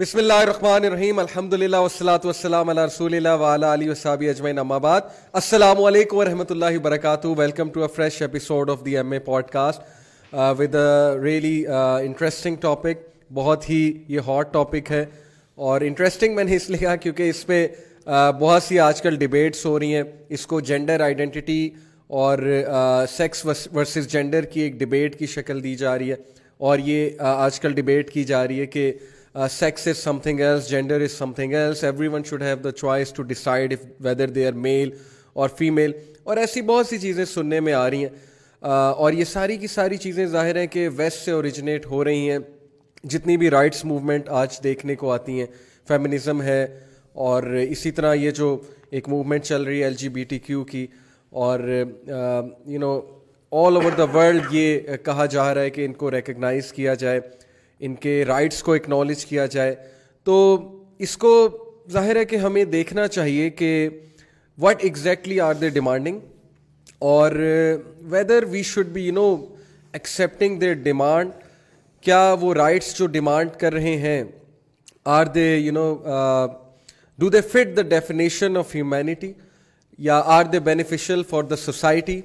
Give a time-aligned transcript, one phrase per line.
[0.00, 4.76] بسم اللہ الرحمن الحمد الحمدللہ والصلاة والسلام علیہ رسول اللہ علیہ علی وصبِ اجمعین اما
[4.84, 5.00] بعد
[5.40, 9.18] السلام علیکم ورحمت اللہ وبرکاتہ welcome to a fresh episode of the M A
[9.52, 13.02] podcast with a really interesting topic
[13.34, 15.04] بہت ہی یہ ہاٹ ٹاپک ہے
[15.70, 17.62] اور انٹرسٹنگ میں نے اس لیا کیونکہ اس پہ
[18.06, 20.02] uh, بہت سی آج کل ڈبیٹس ہو رہی ہیں
[20.38, 21.68] اس کو جینڈر آئیڈینٹی
[22.22, 22.38] اور
[23.16, 26.16] سیکس ورسز جینڈر کی ایک ڈبیٹ کی شکل دی جا رہی ہے
[26.58, 28.92] اور یہ uh, آج کل ڈبیٹ کی جا رہی ہے کہ
[29.50, 31.82] sex is something else gender is something else
[32.12, 34.90] everyone should have the choice to decide if whether they are male
[35.40, 35.92] or female
[36.24, 39.66] اور ایسی بہت سی چیزیں سننے میں آ رہی ہیں uh, اور یہ ساری کی
[39.74, 42.38] ساری چیزیں ظاہر ہے کہ ویسٹ سے اوریجنیٹ ہو رہی ہیں
[43.08, 45.46] جتنی بھی رائٹس موومنٹ آج دیکھنے کو آتی ہیں
[45.88, 46.62] فیمنزم ہے
[47.28, 48.56] اور اسی طرح یہ جو
[48.90, 50.86] ایک موومنٹ چل رہی ہے L G B T Q کی
[51.44, 52.94] اور you know
[53.64, 57.20] all over the world یہ کہا جا رہا ہے کہ ان کو ریکگنائز کیا جائے
[57.86, 59.74] ان کے رائٹس کو اکنالج کیا جائے
[60.24, 60.36] تو
[61.06, 61.32] اس کو
[61.92, 63.88] ظاہر ہے کہ ہمیں دیکھنا چاہیے کہ
[64.60, 66.18] what exactly are they demanding
[67.14, 67.32] اور
[68.10, 69.26] whether we should be you know
[69.98, 71.30] accepting they demand
[72.04, 74.22] کیا وہ رائٹس جو ڈیمانڈ کر رہے ہیں
[75.18, 75.86] are they you know
[77.18, 79.32] do they fit the definition of humanity
[80.08, 82.20] یا are they beneficial for the society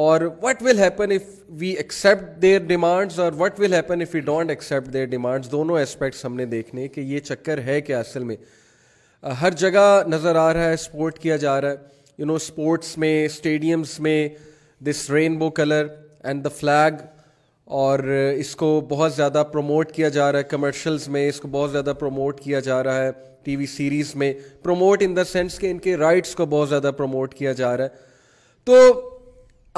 [0.00, 1.22] اور what will happen if
[1.60, 5.78] we accept their demands اور what will happen if you don't accept their demands دونوں
[5.80, 8.36] aspects ہم نے دیکھنے کہ یہ چکر ہے کیا اصل میں
[9.40, 13.12] ہر جگہ نظر آ رہا ہے سپورٹ کیا جا رہا ہے یو نو اسپورٹس میں
[13.24, 14.16] اسٹیڈیمس میں
[14.88, 15.86] دس rainbow colour
[16.24, 17.02] and the flag
[17.84, 17.98] اور
[18.34, 21.92] اس کو بہت زیادہ پروموٹ کیا جا رہا ہے کمرشلز میں اس کو بہت زیادہ
[22.00, 23.10] پروموٹ کیا جا رہا ہے
[23.44, 24.32] ٹی وی سیریز میں
[24.62, 27.84] پروموٹ ان دا سینس کہ ان کے رائٹس کو بہت زیادہ پروموٹ کیا جا رہا
[27.84, 28.10] ہے
[28.64, 28.78] تو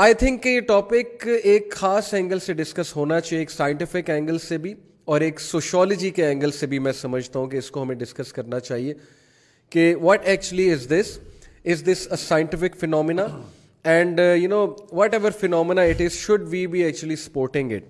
[0.02, 4.38] آئی تھنک کہ یہ ٹاپک ایک خاص اینگل سے ڈسکس ہونا چاہیے ایک سائنٹیفک اینگل
[4.46, 4.72] سے بھی
[5.12, 8.32] اور ایک سوشولوجی کے اینگل سے بھی میں سمجھتا ہوں کہ اس کو ہمیں ڈسکس
[8.32, 8.94] کرنا چاہیے
[9.70, 11.16] کہ what actually is this
[11.72, 13.26] is this a scientific phenomena
[13.92, 14.66] and you know
[15.14, 17.88] whatever phenomena it is should we be actually supporting it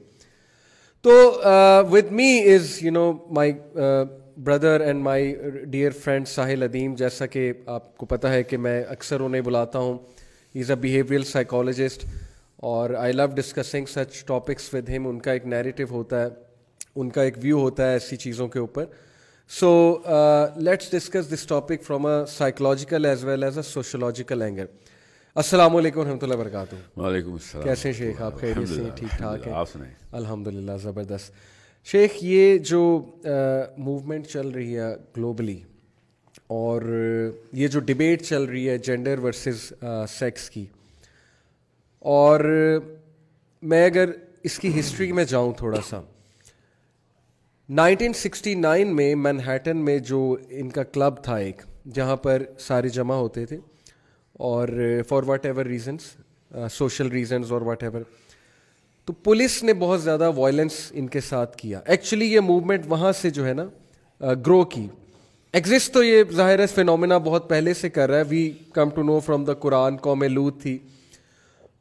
[1.04, 1.12] تو
[1.92, 3.52] with me is you know my
[4.44, 5.34] brother and my
[5.70, 9.78] dear friend Sahil Adeem جیسا کہ آپ کو پتا ہے کہ میں اکثر انہیں بلاتا
[9.78, 9.98] ہوں
[10.54, 12.04] اے بیہیویئر سائیکالوجسٹ
[12.72, 16.26] اور I love discussing such topics with him ان کا ایک نیریٹو ہوتا ہے
[17.00, 18.84] ان کا ایک ویو ہوتا ہے ایسی چیزوں کے اوپر
[19.60, 19.70] so
[20.62, 24.66] let's discuss this topic from a psychological as well as a sociological angle
[25.42, 29.46] السلام علیکم و رحمۃ اللہ وبرکاتہ وعلیکم السلام کیسے شیخ آپ خیریت سے ٹھیک ٹھاک
[29.48, 31.32] ہے الحمد للہ زبردست
[31.90, 32.80] شیخ یہ جو
[33.24, 35.60] موومنٹ uh, چل رہی ہے گلوبلی
[36.54, 36.82] اور
[37.58, 39.60] یہ جو ڈبیٹ چل رہی ہے جینڈر ورسز
[40.10, 40.64] سیکس کی
[42.16, 42.40] اور
[43.72, 44.10] میں اگر
[44.50, 46.00] اس کی ہسٹری میں جاؤں تھوڑا سا
[47.80, 50.20] نائنٹین سکسٹی نائن میں مینہٹن میں جو
[50.62, 51.62] ان کا کلب تھا ایک
[51.94, 53.58] جہاں پر سارے جمع ہوتے تھے
[54.52, 54.68] اور
[55.08, 56.10] for whatever reasons
[56.74, 58.02] social reasons اور واٹ ایور
[59.06, 63.30] تو پولیس نے بہت زیادہ وائلنس ان کے ساتھ کیا ایکچولی یہ موومنٹ وہاں سے
[63.40, 63.66] جو ہے نا
[64.44, 64.86] گرو کی
[65.58, 68.38] ایگزسٹ تو یہ ظاہر ہے فینومینا بہت پہلے سے کر رہا ہے we
[68.74, 70.76] come to know from the Quran قوم لوت تھی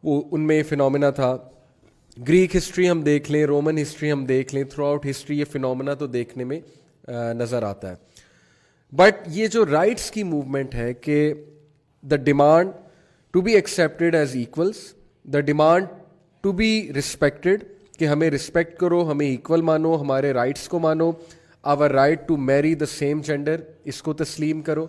[0.03, 1.35] وہ ان میں یہ فینومینا تھا
[2.27, 5.93] گریک ہسٹری ہم دیکھ لیں رومن ہسٹری ہم دیکھ لیں تھرو آؤٹ ہسٹری یہ فنومنا
[6.03, 6.59] تو دیکھنے میں
[7.39, 7.95] نظر آتا ہے
[9.01, 11.17] بٹ یہ جو رائٹس کی موومنٹ ہے کہ
[12.11, 12.71] the demand
[13.33, 14.83] to be accepted as equals
[15.33, 15.87] the demand
[16.43, 17.63] to be respected
[17.99, 21.11] کہ ہمیں رسپیکٹ کرو ہمیں ایکول مانو ہمارے رائٹس کو مانو
[21.71, 24.85] our right to marry the same gender اس کو تسلیم کرو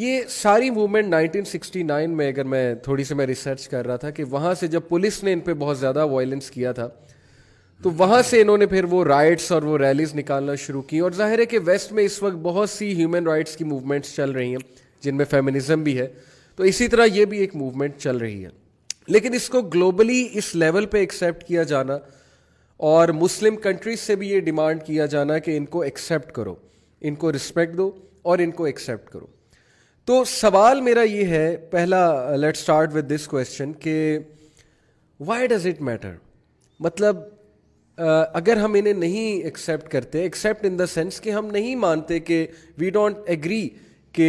[0.00, 3.96] یہ ساری موومنٹ نائنٹین سکسٹی نائن میں اگر میں تھوڑی سی میں ریسرچ کر رہا
[4.02, 6.88] تھا کہ وہاں سے جب پولیس نے ان پہ بہت زیادہ وائلنس کیا تھا
[7.82, 11.12] تو وہاں سے انہوں نے پھر وہ رائٹس اور وہ ریلیز نکالنا شروع کی اور
[11.16, 14.50] ظاہر ہے کہ ویسٹ میں اس وقت بہت سی ہیومن رائٹس کی موومنٹس چل رہی
[14.50, 14.58] ہیں
[15.04, 16.06] جن میں فیمنزم بھی ہے
[16.56, 18.48] تو اسی طرح یہ بھی ایک موومنٹ چل رہی ہے
[19.08, 21.96] لیکن اس کو گلوبلی اس لیول پہ ایکسیپٹ کیا جانا
[22.90, 26.54] اور مسلم کنٹریز سے بھی یہ ڈیمانڈ کیا جانا کہ ان کو ایکسیپٹ کرو
[27.08, 27.90] ان کو رسپیکٹ دو
[28.30, 29.26] اور ان کو ایکسیپٹ کرو
[30.10, 33.94] تو سوال میرا یہ ہے پہلا let start with this question کہ
[35.26, 36.14] وائی ڈز اٹ میٹر
[36.88, 37.18] مطلب
[38.34, 42.46] اگر ہم انہیں نہیں ایکسیپٹ کرتے ایکسیپٹ ان دا سینس کہ ہم نہیں مانتے کہ
[42.78, 43.68] وی ڈونٹ ایگری
[44.18, 44.28] کہ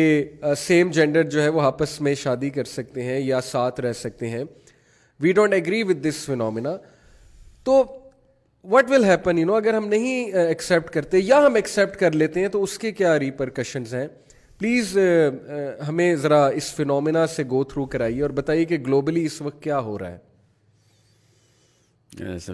[0.68, 4.30] سیم جینڈر جو ہے وہ آپس میں شادی کر سکتے ہیں یا ساتھ رہ سکتے
[4.30, 4.44] ہیں
[5.24, 6.76] we don't agree with this phenomena
[7.66, 7.82] تو
[8.72, 12.40] what will happen you know اگر ہم نہیں ایکسیپٹ کرتے یا ہم ایکسیپٹ کر لیتے
[12.42, 14.08] ہیں تو اس کے کیا ریپرکشنز ہیں
[14.60, 14.98] پلیز
[15.88, 19.80] ہمیں ذرا اس فنومنا سے گو تھرو کرائیے اور بتائیے کہ گلوبلی اس وقت کیا
[19.90, 20.22] ہو رہا ہے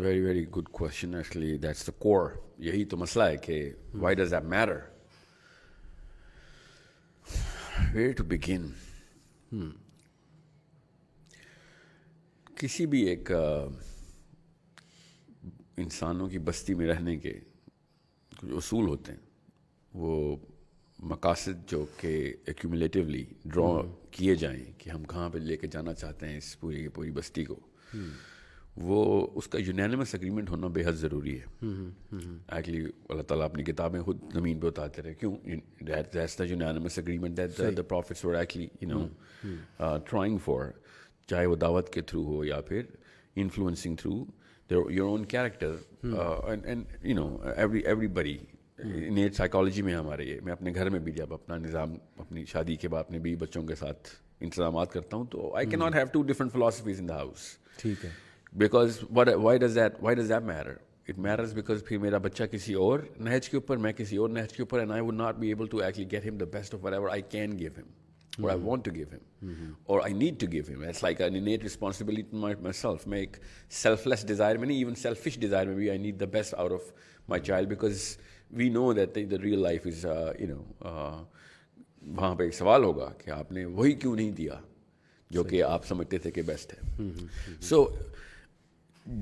[0.01, 2.29] very very good question actually that's the core
[2.69, 3.61] یہی تو مسئلہ ہے کہ
[4.01, 4.79] why does a mirror
[7.93, 8.67] way to begin
[12.61, 13.31] کسی بھی ایک
[15.81, 17.33] انسانوں کی بستی میں رہنے کے
[18.39, 19.19] کچھ اصول ہوتے ہیں
[20.03, 20.13] وہ
[21.11, 22.07] مقاصد جو کہ
[22.51, 23.81] ایکومولیٹیولی ڈرا
[24.17, 27.11] کیے جائیں کہ ہم کہاں پہ لے کے جانا چاہتے ہیں اس پوری کی پوری
[27.19, 27.59] بستی کو
[28.87, 28.97] وہ
[29.39, 34.19] اس کا یونینمس اگریمنٹ ہونا بے حد ضروری ہے ایکچولی اللہ تعالیٰ اپنی کتابیں خود
[34.33, 35.35] زمین پہ بتاتے رہے کیوں
[36.49, 37.39] یونینمس اگریمنٹ
[40.09, 40.65] ٹرائنگ فار
[41.29, 42.85] چاہے وہ دعوت کے تھرو ہو یا پھر
[43.41, 44.23] influencing through
[44.71, 45.75] your own character
[47.73, 48.37] every بڑی
[49.37, 52.87] سائیکالوجی میں ہمارے یہ میں اپنے گھر میں بھی جب اپنا نظام اپنی شادی کے
[52.89, 54.09] بعد اپنے بیوی بچوں کے ساتھ
[54.41, 57.47] انتظامات کرتا ہوں تو آئی کی not have two different philosophies in the house
[57.81, 58.09] ٹھیک ہے
[58.63, 60.73] because why does that why does that matter
[61.09, 64.53] it matters because پھر میرا بچہ کسی اور نہج کے اوپر میں کسی اور نہج
[64.53, 66.85] کے اوپر and I would not be able to actually get him the best of
[66.93, 67.91] ever I can give him
[68.37, 69.05] اور I want to give
[69.41, 73.37] him اور I need to give him it's like I responsibility myself میں ایک
[73.81, 76.71] selfless desire میں نہیں even selfish desire میں بھی I need the best out
[76.71, 76.91] of
[77.29, 78.01] my child because
[78.59, 80.05] we know that the real life is
[80.39, 80.61] you know
[82.01, 84.59] وہاں پہ ایک سوال ہوگا کہ آپ نے وہی کیوں نہیں دیا
[85.31, 87.07] جو کہ آپ سمجھتے تھے کہ بیسٹ ہے
[87.69, 87.85] سو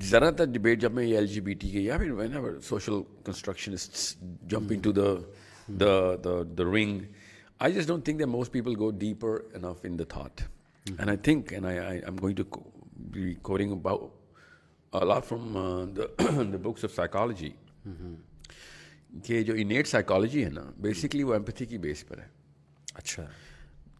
[0.09, 3.95] ذرا تر ڈبیٹ جب میں یہ ایل جی بی ٹی کے یا پھر social constructionist
[4.51, 5.13] jumping to the
[5.81, 5.91] the
[6.57, 7.01] the ring
[7.65, 10.41] I just don't think the most people go deeper enough in the thought
[10.97, 12.59] and I think and I I am going to
[13.11, 17.49] be covering about from the books of psychology
[19.25, 22.27] کہ جو innate psychology ہے نا basically وہ empathy کی بیس پر ہے
[22.95, 23.25] اچھا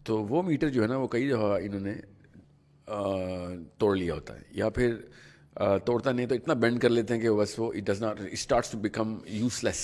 [0.06, 1.96] تو وہ میٹر جو ہے نا وہ کئی جگہ انہوں نے
[3.80, 4.96] توڑ لیا ہوتا ہے یا پھر
[5.86, 8.70] توڑتا نہیں تو اتنا بینڈ کر لیتے ہیں کہ بس وہ it does not starts
[8.72, 9.18] to become
[9.64, 9.84] useless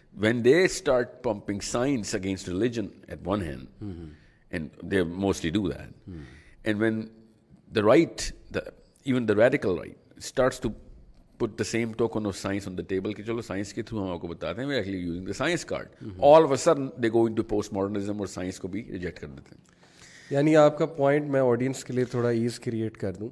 [0.19, 3.83] when they start pumping science against religion at one hand
[4.51, 6.09] and they mostly do that
[6.67, 7.01] and when
[7.75, 8.21] the right
[8.55, 8.59] the
[9.05, 10.69] even the radical right starts to
[11.39, 14.09] put the same token of science on the table کہ چلو science کے through ہم
[14.11, 17.43] آپ کو بتاتے ہیں we using the science card all of sir they go into
[17.73, 19.69] postmodernism اور science کو بھی ریجیکٹ کر دیتے ہیں
[20.35, 23.29] یعنی آپ کا پوائنٹ میں آڈینس کے لیے تھوڑا ایز کریٹ کر دوں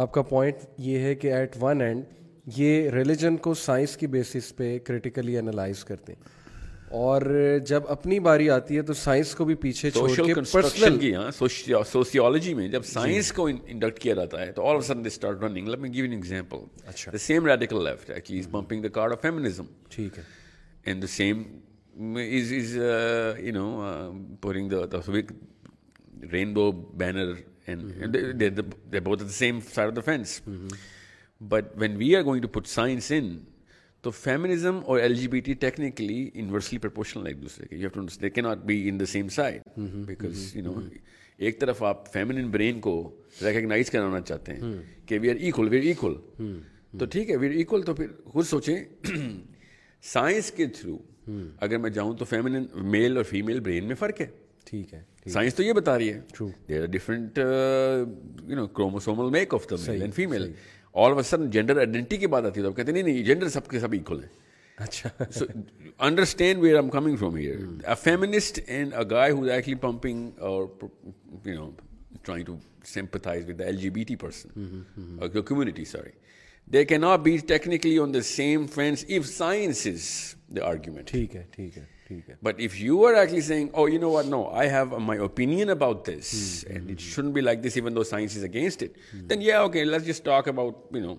[0.00, 2.04] آپ کا پوائنٹ یہ ہے کہ ایٹ ون اینڈ
[2.56, 6.40] یہ ریلیجن کو سائنس کی بیسس پہ کریٹیکلی انالائز کرتے ہیں
[7.00, 7.22] اور
[7.66, 11.30] جب اپنی باری آتی ہے تو سائنس کو بھی پیچھے چھوڑ کے پرسنل کی ہاں
[11.90, 15.08] سوشیالوجی میں جب سائنس جی۔ کو انڈکٹ کیا جاتا ہے تو all of sudden they
[15.12, 18.82] start running let me give an example اچھا the same radical left actually is pumping
[18.82, 19.64] the card of feminism
[19.94, 20.22] ٹھیک ہے
[20.84, 21.42] and the same
[22.18, 22.76] is is
[23.46, 23.92] you know
[24.40, 25.32] pouring the the سوویک
[26.32, 27.32] rainbow banner
[27.66, 30.40] and they they both are the same side of the fence
[31.48, 33.10] but when we are going to put science
[34.02, 38.64] into feminism اور L G B T technically inversely proportional ایک دوسرے کے کی not
[38.66, 40.80] be in the same side because you know
[41.46, 42.94] ایک طرف آپ feminine brain کو
[43.44, 44.80] recognise کرانا چاہتے ہیں hmm.
[45.06, 46.14] کہ we are equal we are equal
[46.98, 48.76] تو ٹھیک ہے وی آر ایکول تو پھر خود سوچیں
[50.12, 50.96] سائنس کے تھرو
[51.30, 51.46] hmm.
[51.60, 54.26] اگر میں جاؤں تو فیمنن میل اور فیمیل برین میں فرق ہے
[54.64, 56.12] ٹھیک ہے سائنس تو یہ بتا رہی
[56.78, 60.52] ہے different you know chromosomal make of the male and female
[61.00, 63.80] all sudden gender identity کی بات آتی ہے تو کہتے نہیں نہیں جینڈر سب کے
[63.80, 64.30] سب ایکول ہیں
[64.86, 65.10] اچھا
[66.06, 67.58] understand where I am coming from here
[67.88, 70.66] a feminist and a guy who's actually pumping اور
[72.22, 72.56] trying to
[72.92, 74.82] sympathise with L G B T person
[75.44, 76.10] community sorry
[76.72, 80.08] they کی not be technically on the same friends of science is
[80.56, 81.84] the argument ٹھیک ہے ٹھیک ہے
[82.42, 85.70] but if you are actually seeing oh you know what no I have my opinion
[85.70, 88.98] about this and it should be like this even though science is against it
[89.30, 91.14] then یا okay let's just talk about you know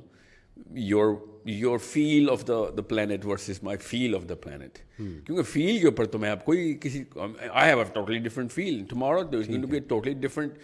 [0.89, 1.13] your
[1.51, 5.77] your feel of the the plant versus is my feel of the plant کیونکہ feel
[5.81, 7.03] کے اوپر تو میں آپ کوئی کسی
[7.49, 10.57] I have a totally different feel tomorrow is going to be a totally different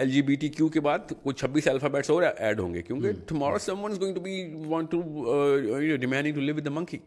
[0.00, 3.12] L G B T Q کے بعد کوئی چھبیس الفابیٹس اور ایڈ ہوں گے کیونکہ
[3.28, 5.26] tomorrow someone is going to be want to
[6.00, 6.98] demanding to live with the monkey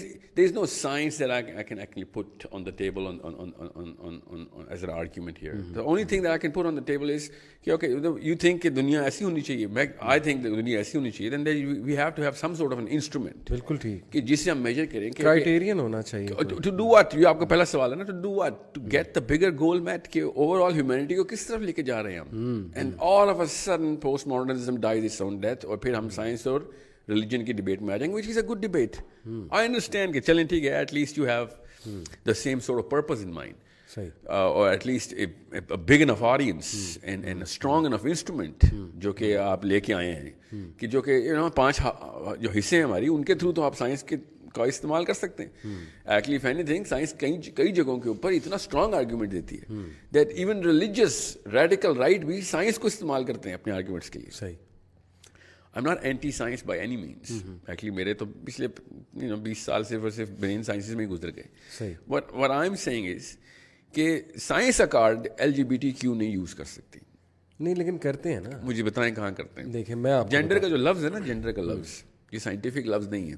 [9.25, 9.67] ہونی چاہیے
[10.75, 11.29] ایسی ہونی چاہیے
[14.21, 16.33] جسے ہم میزر کریں کرائٹیرئن ہونا چاہیے
[21.85, 22.95] جا رہے ہیں
[25.65, 26.59] اور
[27.09, 28.95] ریلیجن کی ڈبیٹ میں آ جائیں گے which is a good debate
[29.49, 31.45] I understand کہ چلیں ٹھیک ہے at least you have
[32.27, 33.97] the same sort of purpose in mind
[34.29, 35.13] اور at least
[35.87, 36.73] big enough audience
[37.03, 38.65] strong enough instrument
[39.01, 41.21] جو کہ آپ لے کے آئے ہیں کہ جو کہ
[41.55, 41.81] پانچ
[42.39, 44.15] جو حصے ہیں ہماری ان کے تھرو تو آپ سائنس کے
[44.53, 45.73] کا استعمال کر سکتے ہیں
[46.13, 47.13] at least if anything science
[47.55, 49.81] کئی جگہوں کے اوپر اتنا اسٹرانگ آرگیومنٹ دیتی ہے
[50.13, 51.15] that even religious
[51.53, 54.55] radical right بھی سائنس کو استعمال کرتے ہیں اپنے آرگیومنٹس کے لیے صحیح
[55.77, 57.31] I am not anti science by any means
[57.69, 61.09] actually میرے تو پچھلے بیس you know, سال صرف اور صرف برین سائنسز میں ہی
[61.09, 63.27] گزر گئے but what I am saying is
[63.95, 66.99] کہ science accord L G B T Q نہیں یوز کر سکتی
[67.59, 70.67] نہیں لیکن کرتے ہیں نا مجھے بتائیں کہاں کرتے ہیں دیکھیں میں آپ جینڈر کا
[70.73, 71.93] جو لفظ ہے نا جینڈر کا لفظ
[72.31, 73.35] یہ سائنٹیفک لفظ نہیں ہے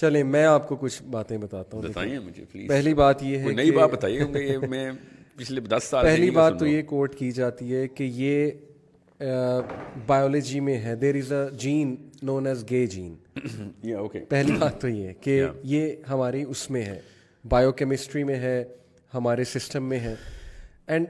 [0.00, 3.52] چلیں میں آپ کو کچھ باتیں بتاتا ہوں بتائیں مجھے پلیز پہلی بات یہ ہے
[3.54, 4.90] نئی بات بتائیے میں
[5.36, 8.50] پچھلے دس سال پہلی بات تو یہ کوٹ کی جاتی ہے کہ یہ
[10.06, 11.94] بایولوجی میں ہے دیر is a Jain
[12.26, 13.14] known as گے جین
[14.28, 15.42] پہلی بات تو یہ کہ
[15.72, 16.98] یہ ہماری اس میں ہے
[17.50, 18.62] بایو کیمسٹری میں ہے
[19.14, 20.14] ہمارے سسٹم میں ہے
[20.86, 21.06] and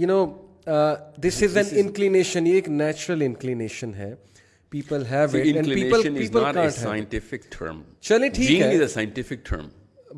[0.00, 0.24] you know
[1.28, 4.14] this is an inclination یہ ایک نیچرل انکلینیشن ہے
[4.70, 7.52] پیپل ہیو پیپل سائنٹیفک
[8.34, 9.52] ٹھیک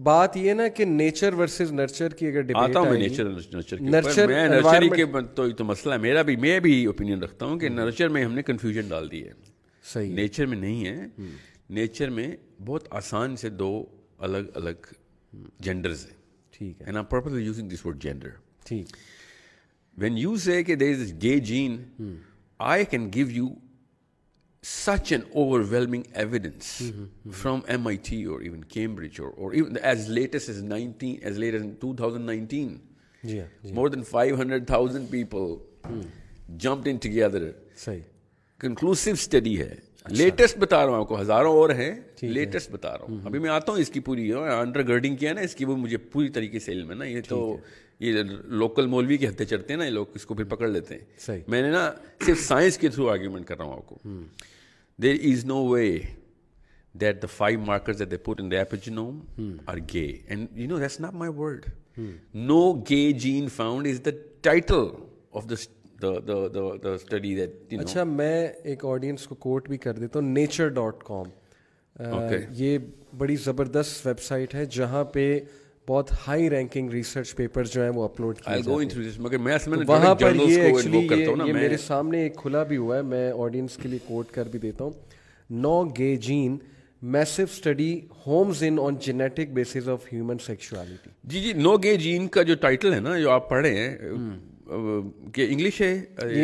[0.05, 3.81] بات یہ نا کہ نیچر ورسز نرچر کی اگر ڈیبیٹ آتا ہوں میں نیچر نرچر
[3.81, 7.59] نرچر میں نرچر کے تو تو مسئلہ ہے میرا بھی میں بھی اپینین رکھتا ہوں
[7.59, 9.31] کہ نرچر میں ہم نے کنفیوژن ڈال دی ہے
[9.93, 11.07] صحیح نیچر میں نہیں ہے
[11.81, 12.29] نیچر میں
[12.67, 13.73] بہت آسان سے دو
[14.29, 14.87] الگ الگ
[15.65, 16.17] جینڈرز ہیں
[16.59, 18.29] ٹھیک ہے and I purposely using this word gender
[18.69, 18.87] ٹھیک
[19.99, 21.83] when you say that there is gay gene
[22.75, 23.49] I can give you
[24.67, 27.29] such and over ہوں آپ
[41.09, 41.71] کو ہزاروں اور
[47.05, 47.41] یہ تو
[48.01, 48.13] یہ
[48.61, 51.71] لوکل مولوی کے ہتھے چڑھتے ہیں نا یہ اس کو پکڑ لیتے ہیں میں نے
[51.71, 51.91] نا
[52.25, 53.99] صرف سائنس کے تھرو آرگیومنٹ کر رہا ہوں آپ کو
[55.03, 55.89] there is no way
[57.01, 59.19] that the five markers they in the epigenome
[59.69, 61.67] are gay and you know that's not my world
[62.47, 64.11] no gay gene found is the
[64.43, 64.87] title
[65.37, 67.35] of the study
[67.81, 72.03] اچھا میں ایک audience کو کوٹ بھی کر دیتا ہوں nature dot com
[72.57, 72.79] یہ
[73.19, 75.39] بڑی زبردست ویب سائٹ ہے جہاں پہ
[75.89, 78.39] بہت ہائی رینکنگ ریسرچ پیپر جو ہیں وہ اپلوڈ
[79.89, 80.99] وہاں پر یہ ایکچولی
[81.47, 84.59] یہ میرے سامنے ایک کھلا بھی ہوا ہے میں آڈینس کے لیے کوٹ کر بھی
[84.59, 84.91] دیتا ہوں
[85.67, 86.57] no gay gene
[87.15, 87.91] Meesho study
[88.27, 92.55] homes in on genetic bases of human sexuality جی جی نو گے جین کا جو
[92.61, 93.95] ٹائٹل ہے نا جو آپ پڑھے ہیں
[95.33, 95.93] کہ انگلش ہے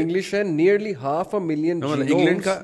[0.03, 2.61] انگلش ہے nearly half a million England کا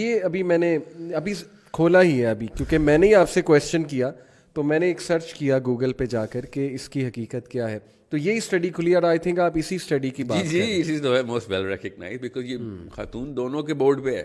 [0.00, 0.76] یہ ابھی میں نے
[1.16, 1.34] ابھی
[1.72, 4.10] کھولا ہی ہے ابھی کیونکہ میں نے ہی آپ سے کوشچن کیا
[4.54, 7.68] تو میں نے ایک سرچ کیا گوگل پہ جا کر کہ اس کی حقیقت کیا
[7.70, 7.78] ہے
[8.10, 11.24] تو یہی اسٹڈی کھلی اور آئی تھنک آپ اسی اسٹڈی کی بات جی it is
[11.26, 12.58] most well recognised because یہ
[12.96, 14.22] خاتون دونوں کے بورڈ پہ ہے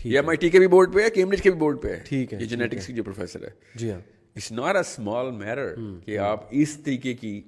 [0.00, 2.02] ٹھیک ایم آئی ٹی کے بھی بورڈ پہ ہے کیمبرج کے بھی بورڈ پہ ہے
[2.08, 3.98] ٹھیک ہے یہ جینیٹکس کی جو پروفیسر ہے جی ہاں
[4.36, 7.40] it's not a small mirror کہ آپ اس طریقے کی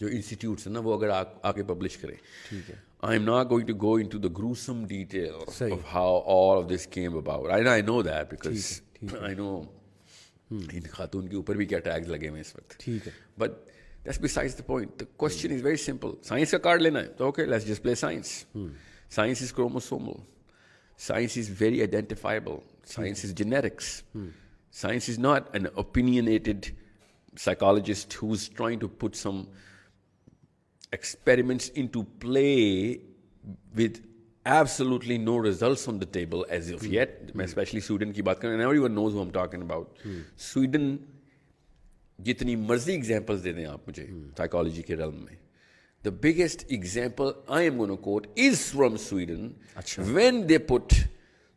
[0.00, 1.10] جو انسٹیٹیوٹس ہیں نا وہ اگر
[1.44, 2.14] آ کے پبلش کریں
[2.48, 2.74] ٹھیک ہے
[3.08, 5.62] I am not going to go into the gruesome detail of
[5.94, 8.80] how all of this came about I know that because
[9.20, 9.56] I know
[10.48, 10.60] Hmm.
[10.74, 13.50] ان خاتون کے اوپر بھی کیا ٹیگز لگے ہوئے اس وقت ٹھیک ہے but
[14.20, 17.94] be the point question is very simple science کا کارڈ لینا ہے تو okay play
[18.04, 18.26] science
[19.16, 19.92] science is
[21.06, 22.52] science is very identifiable
[22.94, 26.38] science is genetics not an opinionated
[27.44, 29.42] psychologist who's trying to put some
[30.90, 32.48] experiments into play
[33.78, 34.00] with
[34.46, 38.58] absolutely no results on the table as of yet میں especially Sweden کی بات کروں
[38.78, 40.06] everyone knows I'm talking about
[40.52, 40.96] Sweden
[42.24, 45.36] جتنی مرضی examples دے دیں آپ مجھے psychology کے رلم میں
[46.04, 47.30] the biggest example
[47.68, 49.48] I'm gonna quote is from Sweden
[50.12, 50.92] when they put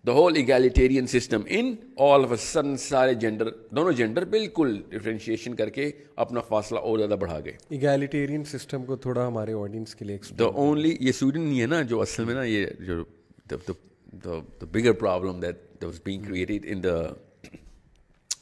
[0.08, 5.56] the whole egalitarian system in all of a son سارے جینڈر دونوں gender بالکل ڈفرینشیشن
[5.56, 5.90] کر کے
[6.24, 10.46] اپنا فاصلہ اور زیادہ بڑھا گئے ایگیلیٹیرین سسٹم کو تھوڑا ہمارے آڈینس کے لیے دا
[10.64, 14.42] اونلی یہ سویڈن ہی ہے نا جو اصل میں نا یہ جو
[14.72, 17.00] bigger problem that was being created in the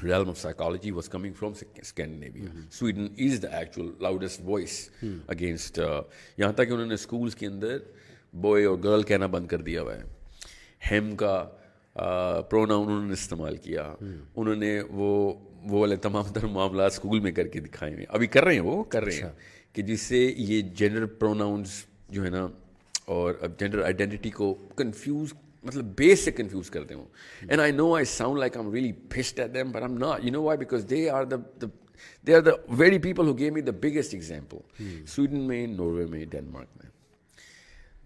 [0.03, 1.51] realm of psychology was coming from
[1.81, 4.77] Scandinavia Sweden is the actual loudest voice
[5.27, 5.79] against
[6.37, 7.77] یہاں تک کہ انہوں نے اسکولس کے اندر
[8.41, 10.01] بوائے اور گرل کہنا بند کر دیا ہوا ہے
[10.91, 11.35] ہیم کا
[12.49, 15.09] پروناؤن انہوں نے استعمال کیا انہوں نے وہ
[15.69, 18.61] وہ والے تمام تر معاملات اسکول میں کر کے دکھائے ہوئے ابھی کر رہے ہیں
[18.61, 21.71] وہ کر رہے ہیں اچھا۔ کہ جس سے یہ جینڈر پروناؤنس
[22.09, 22.47] جو ہے نا
[23.15, 25.33] اور اب جینڈر آئیڈینٹی کو کنفیوز
[25.63, 27.05] مطلب بیس سے کنفیوز کرتے ہوں
[27.47, 31.09] and I know I sound like I'm at them but I'm نا why because they
[31.09, 31.35] are the
[32.27, 36.23] they are the very people who gave me the biggest example Sweden میں Norway میں
[36.31, 36.89] Denmark میں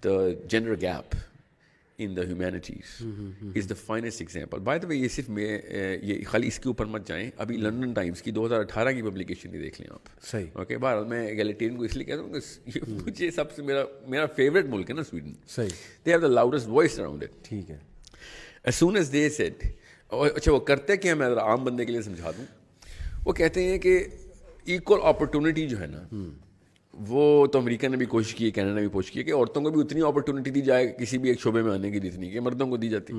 [0.04, 0.18] the
[0.50, 1.16] gender gap
[2.04, 3.02] in the humanities
[3.58, 5.46] is the finest example by the way یہ صرف میں
[6.04, 7.94] یہ خالی اس کے اوپر مت جائیں ابھی لنڈن hmm.
[7.96, 11.28] ٹائمس کی دو ہزار اٹھارہ کی پبلیکیشن ہی دیکھ لیں آپ صحیح اوکے بہر میں
[11.38, 13.00] گیلیٹین کو اس لیے کہتا ہوں کہ hmm.
[13.06, 15.70] مجھے سب سے میرا میرا فیوریٹ ملک ہے نا سویڈن صحیح
[16.06, 19.64] they have the loudest voice around it ٹھیک ہے سون ایز دے سیٹ
[20.36, 22.46] اچھا وہ کرتے کیا میں عام بندے کے لیے سمجھا دوں
[23.26, 24.00] وہ کہتے ہیں کہ
[24.74, 26.30] ایکول اپرچونیٹی جو ہے نا hmm.
[27.08, 29.62] وہ تو امریکہ نے بھی کوشش کی ہے کینیڈا نے بھی کوشش کی کہ عورتوں
[29.64, 32.40] کو بھی اتنی اپرچونیٹی دی جائے کسی بھی ایک شعبے میں آنے کی جتنی کہ
[32.40, 33.14] مردوں کو دی جاتی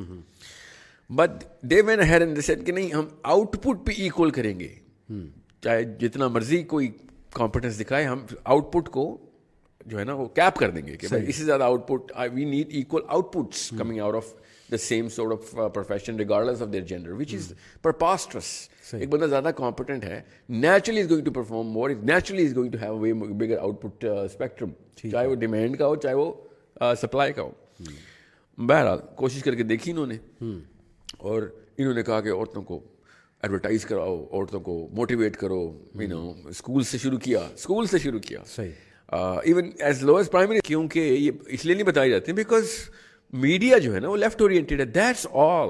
[1.14, 1.80] بٹ دے
[2.46, 4.68] سیٹ کہ نہیں ہم آؤٹ پٹ بھی کریں گے
[5.64, 6.90] چاہے جتنا مرضی کوئی
[7.34, 9.06] کمپٹنس دکھائے ہم آؤٹ پٹ کو
[9.86, 12.68] جو ہے نا وہ کیپ کر دیں گے کہ اس سے زیادہ output we need
[12.74, 13.02] equal
[13.32, 14.32] outputs coming out of
[14.72, 17.52] the same sort of profession regardless
[18.94, 21.90] ایک بندہ زیادہ کمپٹنٹ ہے naturally naturally is is going going to to perform more
[21.90, 24.70] have bigger output spectrum
[25.10, 27.50] چاہے وہ ڈیمانڈ کا ہو چاہے وہ سپلائی کا ہو
[28.68, 30.16] بہرحال کوشش کر کے دیکھی انہوں نے
[31.18, 31.42] اور
[31.76, 32.80] انہوں نے کہا کہ عورتوں کو
[33.42, 35.60] ایڈورٹائز کراؤ عورتوں کو موٹیویٹ کرو
[36.02, 38.40] یو نو اسکول سے شروع کیا اسکول سے شروع کیا
[39.44, 42.70] even as low as primary کیونکہ یہ اس لیے نہیں بتائی جاتی بیکاز
[43.42, 45.68] میڈیا جو ہے نا وہ لیفٹ اورینٹیڈ ہے that's all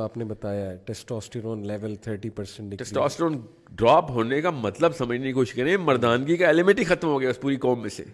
[0.00, 0.74] آپ نے بتایا
[4.50, 7.90] مطلب سمجھنے کی کوشش کریں مردانگی کا مردانگی کا ختم ہو گیا پوری قوم میں
[7.96, 8.04] سے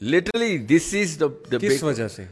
[0.00, 1.26] لٹرلی دس از دا
[1.60, 2.24] کس وجہ سے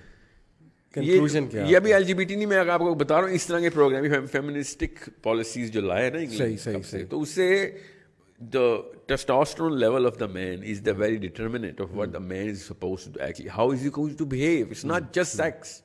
[1.05, 3.61] یہ بھی ایل جی بی ٹی نہیں میں آپ کو بتا رہا ہوں اس طرح
[3.61, 6.70] کے پروگرام فیمنسٹک پالیسیز جو لائے نا
[7.11, 7.48] تو اس سے
[8.52, 8.61] the
[9.14, 13.09] testosterone level of the man is the very determinant of what the man is suppose
[13.57, 15.81] how is you cause to behave it's not just sex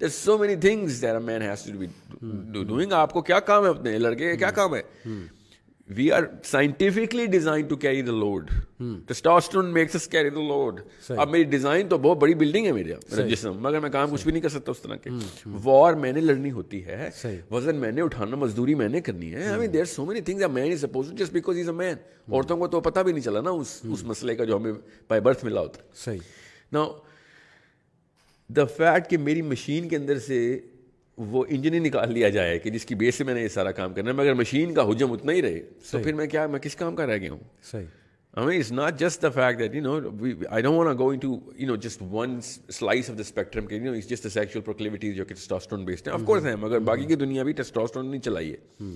[0.00, 3.70] there so many things there man has to be doing آپ کو کیا کام ہے
[3.70, 4.54] اپنے لڑکے کا کیا hmm.
[4.56, 5.24] کام ہے hmm.
[5.96, 8.50] We are scientifically design to carry the load
[9.06, 10.80] testosterone makes us carry the load
[11.16, 14.32] اب میری ڈیزائن تو بہت بڑی بلڈنگ ہے میرے جسم مگر میں کام کچھ بھی
[14.32, 15.10] نہیں کر سکتا اس طرح کے
[15.64, 17.08] وار میں نے لڑنی ہوتی ہے
[17.50, 20.44] وزن میں نے اٹھانا مزدوری میں نے کرنی ہے I mean there so many things
[20.52, 21.94] man is suppose just because is a man
[22.32, 24.72] عورتوں کو تو پتہ بھی نہیں چلا نا اس اس مسئلے کا جو ہمیں
[25.08, 26.20] بائی برتھ ملا ہوتا ہے صحیح
[26.72, 26.86] نا
[28.56, 30.42] دا فیٹ کہ میری مشین کے اندر سے
[31.16, 33.70] وہ انجن ہی نکال لیا جائے کہ جس کی بیس سے میں نے یہ سارا
[33.72, 36.58] کام کرنا ہے مگر مشین کا حجم اتنا ہی رہے تو پھر میں کیا میں
[36.60, 37.38] کس کام کا رہ گیا ہوں
[37.70, 37.86] صحیح
[38.36, 39.98] ہمیں it's not just the fact that you know
[40.48, 42.38] I don't go into you know just one
[42.72, 45.84] slice of the spectrum کے you know is just the sexual proclivities جو کہ ٹیسٹاسٹرون
[45.84, 48.90] بیسڈ ہیں آف کورس ہیں مگر باقی کی دنیا بھی ٹیسٹاسٹرون نہیں چلائی ہے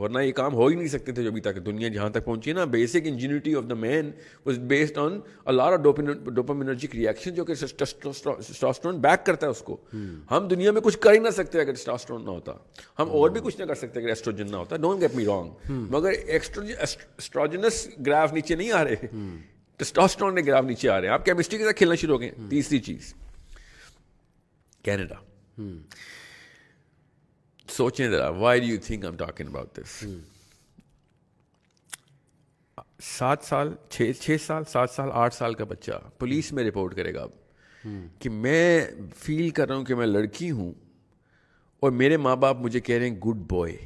[0.00, 2.52] ورنہ یہ کام ہو ہی نہیں سکتے تھے جو ابھی تک دنیا جہاں تک پہنچی
[2.52, 4.10] نا basic ingenuity of the man
[4.46, 5.18] was based on
[5.52, 10.18] الارا dopaminergic reaction جو کہ سٹاسٹرون بیک کرتا ہے اس کو hmm.
[10.30, 12.52] ہم دنیا میں کچھ کر ہی نہ سکتے اگر سٹاسٹرون نہ ہوتا
[12.98, 15.82] ہم اور بھی کچھ نہ کر سکتے اگر ایسٹروجن نہ ہوتا ڈونٹ گیٹ می رانگ
[15.94, 19.06] مگر ایسٹروجنس گراف نیچے نہیں آ رہے
[19.78, 22.30] ٹسٹاسٹرون نے گراف نیچے آ رہے ہیں آپ کیمسٹری کے ساتھ کھیلنا شروع ہو گئے
[22.36, 22.48] hmm.
[22.50, 23.12] تیسری چیز
[24.84, 25.14] کینیڈا
[27.74, 30.04] سوچیں ذرا why do you think I'm talking about this
[33.04, 37.14] سات سال چھ چھ سال سات سال آٹھ سال کا بچہ پولیس میں رپورٹ کرے
[37.14, 37.30] گا اب
[38.20, 38.80] کہ میں
[39.16, 40.72] فیل کر رہا ہوں کہ میں لڑکی ہوں
[41.82, 43.76] اور میرے ماں باپ مجھے کہہ رہے ہیں good boy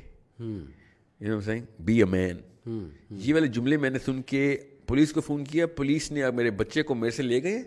[1.84, 2.40] be a man
[3.10, 6.50] یہ والے جملے میں نے سن کے پولیس کو فون کیا پولیس نے اب میرے
[6.60, 7.62] بچے کو میرے سے لے گئے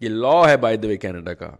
[0.00, 1.50] یہ لا ہے بائی دا وے کینیڈا کا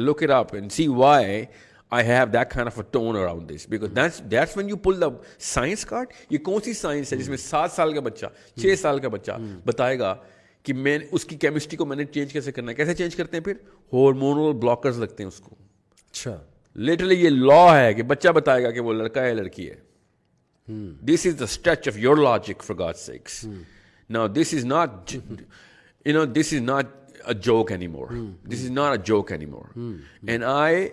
[0.00, 1.42] look it up and see why
[1.90, 5.00] I have that kind of a tone around this because that's that's when you pull
[5.00, 5.06] the
[5.54, 8.26] science card یہ کون سی سائنس ہے جس میں سات سال کا بچہ
[8.60, 9.32] چھ سال کا بچہ
[9.66, 10.14] بتائے گا
[10.62, 13.36] کہ میں اس کی کیمسٹری کو میں نے چینج کیسے کرنا ہے کیسے چینج کرتے
[13.36, 13.54] ہیں پھر
[13.92, 15.54] ہارمونل بلاکرز لگتے ہیں اس کو
[16.10, 16.36] اچھا
[16.88, 19.80] لٹرلی یہ لا ہے کہ بچہ بتائے گا کہ وہ لڑکا ہے لڑکی ہے
[21.12, 23.44] this is the stretch of your logic for God sakes
[24.14, 26.94] نا this is not you know this is not
[27.28, 28.08] a joke any more
[28.50, 29.76] this is not a joke any more
[30.28, 30.86] and I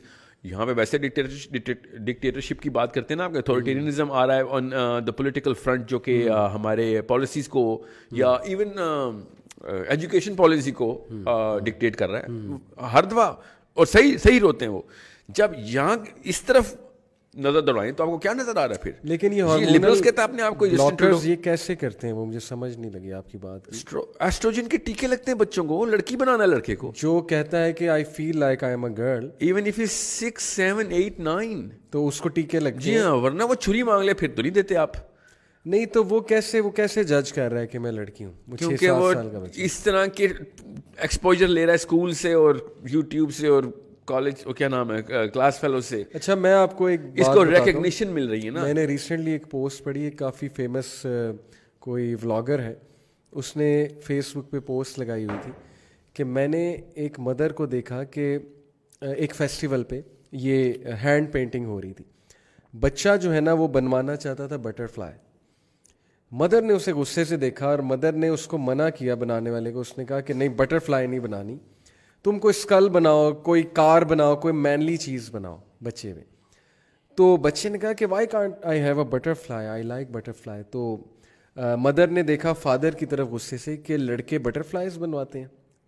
[0.48, 4.70] یہاں پہ ویسے dictatorship کی بات کرتے ہیں نا آپ کا آ رہا ہے آن
[5.06, 7.64] دا پولیٹیکل فرنٹ جو کہ ہمارے پالیسیز کو
[8.20, 8.72] یا ایون
[9.64, 10.88] ایجوکیشن پالیسی کو
[11.64, 13.30] ڈکٹیٹ کر رہا ہے ہر دفعہ
[13.80, 14.80] اور صحیح صحیح روتے ہیں وہ
[15.36, 15.96] جب یہاں
[16.30, 16.74] اس طرف
[17.44, 20.22] نظر دوڑائیں تو آپ کو کیا نظر آ رہا ہے پھر لیکن یہ لبرلز کہتا
[20.28, 20.66] ہے نے آپ کو
[21.26, 23.68] یہ کیسے کرتے ہیں وہ مجھے سمجھ نہیں لگی آپ کی بات
[24.28, 27.72] ایسٹروجن کے ٹیکے لگتے ہیں بچوں کو لڑکی بنانا ہے لڑکے کو جو کہتا ہے
[27.80, 31.68] کہ I feel like I am a girl even if is six seven eight nine
[31.90, 34.52] تو اس کو ٹیکے لگ جی ہاں ورنہ وہ چھری مانگ لے پھر تو نہیں
[34.54, 34.96] دیتے آپ
[35.66, 38.90] نہیں تو وہ کیسے وہ کیسے جج کر رہا ہے کہ میں لڑکی ہوں کیونکہ
[38.90, 39.12] وہ
[39.64, 42.54] اس طرح کے ایکسپوجر لے رہا ہے اسکول سے اور
[42.90, 43.64] یوٹیوب سے اور
[44.10, 48.08] کالج کیا نام ہے کلاس فیلو سے اچھا میں آپ کو ایک اس کو ریکگنیشن
[48.14, 50.86] مل رہی ہے نا میں نے ریسنٹلی ایک پوسٹ پڑھی ہے کافی فیمس
[51.86, 52.74] کوئی ولاگر ہے
[53.40, 53.68] اس نے
[54.06, 55.52] فیس بک پہ پوسٹ لگائی ہوئی تھی
[56.14, 56.62] کہ میں نے
[57.04, 58.26] ایک مدر کو دیکھا کہ
[59.14, 60.00] ایک فیسٹیول پہ
[60.48, 60.72] یہ
[61.04, 62.04] ہینڈ پینٹنگ ہو رہی تھی
[62.86, 65.16] بچہ جو ہے نا وہ بنوانا چاہتا تھا بٹر فلائی
[66.42, 69.72] مدر نے اسے غصے سے دیکھا اور مدر نے اس کو منع کیا بنانے والے
[69.76, 71.56] کو اس نے کہا کہ نہیں بٹر فلائی نہیں بنانی
[72.22, 76.24] تم کوئی اسکل بناؤ کوئی کار بناؤ کوئی مینلی چیز بناؤ بچے میں
[77.16, 79.04] تو بچے نے کہا کہ why can't I have a
[79.44, 80.10] butterfly I like
[80.42, 80.80] butterfly تو
[81.84, 85.46] مدر نے دیکھا فادر کی طرف غصے سے کہ لڑکے بٹر فلائیز بنواتے ہیں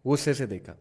[0.09, 0.73] غصے سے دیکھا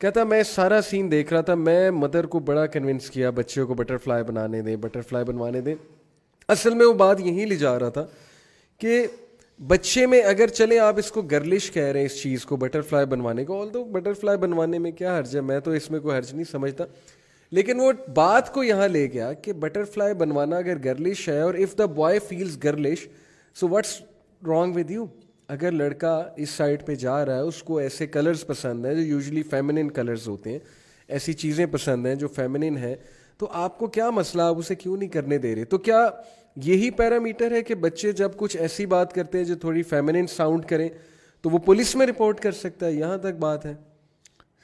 [0.00, 3.74] کہتا میں سارا سین دیکھ رہا تھا میں مدر کو بڑا کنونس کیا بچے کو
[3.74, 5.74] بٹر فلائی بنانے دیں بٹر فلائی بنوانے دیں
[6.54, 8.06] اصل میں وہ بات یہی لے جا رہا تھا
[8.80, 9.02] کہ
[9.66, 12.80] بچے میں اگر چلے آپ اس کو گرلش کہہ رہے ہیں اس چیز کو بٹر
[12.88, 15.90] فلائی بنوانے کو آل دو بٹر فلائی بنوانے میں کیا حرج ہے میں تو اس
[15.90, 16.84] میں کوئی حرج نہیں سمجھتا
[17.50, 21.54] لیکن وہ بات کو یہاں لے گیا کہ بٹر فلائی بنوانا اگر گرلش ہے اور
[21.62, 23.06] if the boy feels girlish
[23.60, 24.00] so what's
[24.48, 25.04] wrong with you
[25.48, 29.02] اگر لڑکا اس سائڈ پہ جا رہا ہے اس کو ایسے کلرز پسند ہیں جو
[29.02, 30.58] یوزلی فیمنن کلرز ہوتے ہیں
[31.16, 32.94] ایسی چیزیں پسند ہیں جو فیمنن ہیں
[33.38, 36.08] تو آپ کو کیا مسئلہ آپ اسے کیوں نہیں کرنے دے رہے تو کیا
[36.64, 40.64] یہی پیرامیٹر ہے کہ بچے جب کچھ ایسی بات کرتے ہیں جو تھوڑی فیمنن ساؤنڈ
[40.68, 40.88] کریں
[41.42, 43.74] تو وہ پولیس میں رپورٹ کر سکتا ہے یہاں تک بات ہے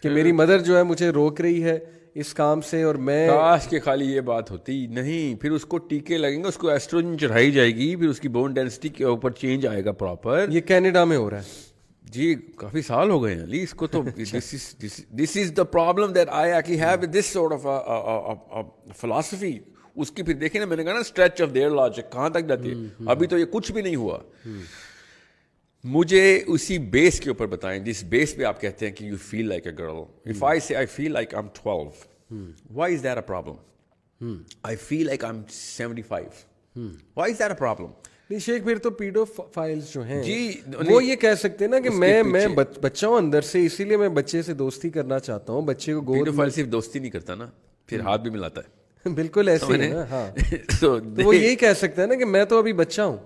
[0.03, 1.79] کہ ہاں۔ میری مدر جو ہے مجھے روک رہی ہے
[2.23, 3.29] اس کام سے اور میں
[3.71, 7.17] کے خالی یہ بات ہوتی نہیں پھر اس کو ٹیکے لگیں گے اس کو ایسٹروجن
[7.19, 10.61] چڑھائی جائے گی پھر اس کی بون ڈینسٹی کے اوپر چینج آئے گا پراپر یہ
[10.67, 11.73] کینیڈا میں ہو رہا ہے
[12.17, 14.03] جی کافی سال ہو گئے علی اس کو تو
[15.23, 19.57] this is the problem that I actually have this sort of philosophy
[20.03, 22.49] اس کی پھر دیکھیں نا میں نے کہا نا اسٹریچ آف دیئر لاجک کہاں تک
[22.49, 24.19] جاتی ہے ابھی تو یہ کچھ بھی نہیں ہوا
[25.97, 26.21] مجھے
[26.55, 29.67] اسی بیس کے اوپر بتائیں جس بیس پہ آپ کہتے ہیں کہ you feel like
[29.67, 34.33] a girl if I say I feel like I'm twelve why is there a problem
[34.67, 39.25] I feel like I'm seventy five why is there a problem شیخ پھر تو پیڈو
[39.55, 40.37] فائلز جو ہیں جی
[40.91, 43.97] وہ یہ کہہ سکتے ہیں نا کہ میں میں بچہ ہوں اندر سے اسی لیے
[43.97, 47.35] میں بچے سے دوستی کرنا چاہتا ہوں بچے کو گوڈ فائل صرف دوستی نہیں کرتا
[47.35, 47.47] نا
[47.87, 50.27] پھر ہاتھ بھی ملاتا ہے بالکل ایسے ہی ہاں۔
[50.81, 53.17] تو وہ یہی کہہ سکتا ہے نا کہ میں تو ابھی بچہ ہوں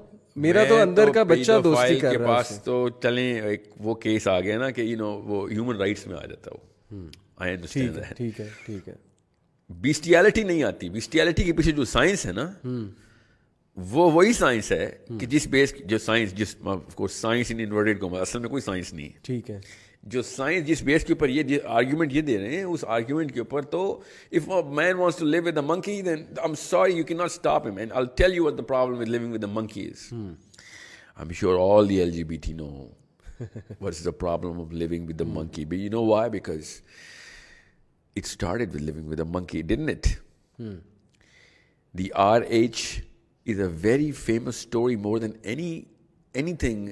[0.44, 4.28] میرا تو اندر کا بچہ دوستی کر رہا ہے پاس تو چلیں ایک وہ کیس
[4.28, 7.04] آ گیا نا کہ یو نو وہ ہیومن رائٹس میں آ جاتا ہو
[7.36, 8.94] آئی انڈرسٹینڈ ٹھیک ہے ٹھیک ہے
[9.80, 12.48] بیسٹیالٹی نہیں آتی بیسٹیالٹی کے پیچھے جو سائنس ہے نا
[13.90, 16.56] وہ وہی سائنس ہے کہ جس بیس جو سائنس جس
[16.94, 19.58] کو سائنس ان انورٹیڈ کو اصل میں کوئی سائنس نہیں ہے ٹھیک ہے
[20.12, 23.38] جو سائنس جس بیس کے اوپر یہ آرگیومنٹ یہ دے رہے ہیں اس آرگیومنٹ کے
[23.40, 23.80] اوپر تو
[24.32, 27.66] if man wants to live with the monkey then I sorry you کی not stop
[27.66, 30.06] a man I'll tell you what the problem with living with the monkey is
[31.18, 32.68] I'm sure all the L G B T know
[33.40, 36.70] what is the problem of living with the monkey be you know why because
[38.16, 40.06] it start with living with a monkey done it
[41.98, 42.80] the R H
[43.50, 45.80] is a very famous story more than any
[46.64, 46.88] anything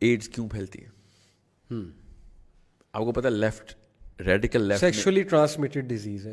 [0.00, 1.78] ads کیوں پھیلتی ہے
[2.92, 3.72] آپ کو پتا left
[4.26, 4.72] radical
[5.30, 6.26] transmitted disease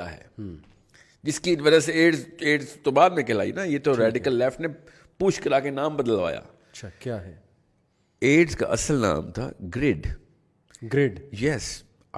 [0.00, 0.20] ہے
[1.26, 4.60] جس کی وجہ سے ایڈز ایڈز تو بعد میں کہلائی نا یہ تو ریڈیکل لیفٹ
[4.60, 4.68] نے
[5.18, 7.34] پوچھ کرا کے نام بدلوایا اچھا کیا ہے
[8.30, 10.06] ایڈز کا اصل نام تھا GRID
[10.92, 11.68] GRID yes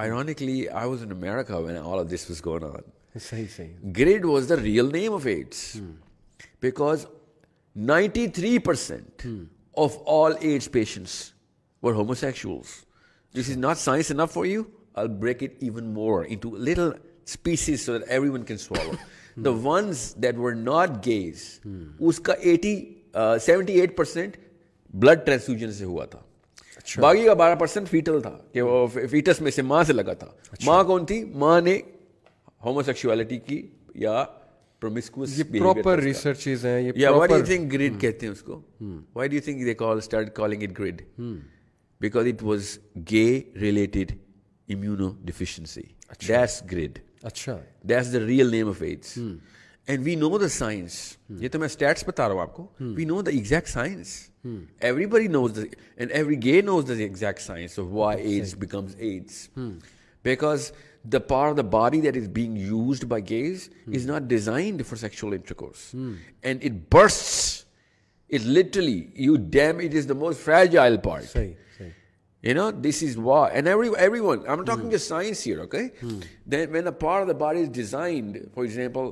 [0.04, 4.24] ironically I was in America when all of this was gone on صحیح صحیح GRID
[4.24, 5.62] was the real name of AIDS
[6.62, 7.06] because
[7.94, 9.26] ninety three percent
[9.84, 11.20] of all AIDS patients
[11.82, 12.74] were homosexuals
[13.40, 14.62] this is not science enough for you
[14.94, 16.90] I break it even more into little
[17.26, 17.92] pieces so
[18.30, 18.92] everyone can swallow
[19.44, 19.80] the
[20.22, 21.42] that were not gays
[22.08, 22.74] اس کا eighty
[23.46, 24.36] seventy eight percent
[25.04, 26.20] blood transfusion سے ہوا تھا
[27.00, 30.28] باقی کا بارہ percent fatal تھا کہ وہ فیٹس میں سے ماں سے لگا تھا
[30.66, 31.78] ماں کون تھی ماں نے
[32.64, 33.60] ہوموسیکشوٹی کی
[34.04, 34.24] یا
[34.82, 37.02] ریلیٹڈ پرومس ریسرچ
[46.72, 47.56] گریڈ اچھا
[47.88, 50.94] that's the real name of AIDS and we know the science
[51.40, 54.14] یہ تو میں اسٹیٹس بتا رہا ہوں آپ کو we know the exact science
[55.14, 55.62] everybody knows the
[55.96, 59.48] and every gay knows the exact science of why AIDS becomes AIDS
[60.24, 60.70] because
[61.12, 64.96] the part of the body that is being used by gays is not designed for
[65.06, 67.14] sexual intercourse and it burst
[68.34, 71.36] it literally you damn it is the most fragile part
[72.54, 73.16] this is
[73.52, 74.56] and every one I
[76.70, 76.94] meant of
[77.28, 79.04] the bar is designed for example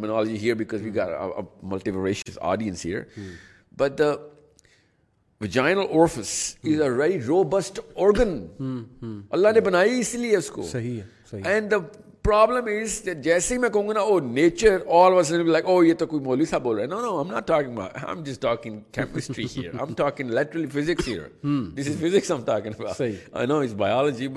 [0.10, 0.52] I
[6.18, 8.32] is a very robust organ
[9.34, 11.78] اللہ نے بنائی اس لیے اس کو صحیح ہے and the
[12.24, 15.94] problem is جیسے ہی میں کہوں گا نا oh nature all was like oh یہ
[16.00, 18.40] تو کوئی مولوی صاحب بول رہے ہیں نو نو ہم ناٹ ٹاکنگ اباؤٹ ہم جس
[18.40, 21.20] ٹاکنگ کیمسٹری ہیر ہم talking literally physics here
[21.76, 24.28] this is physics ہم talking about I know is biology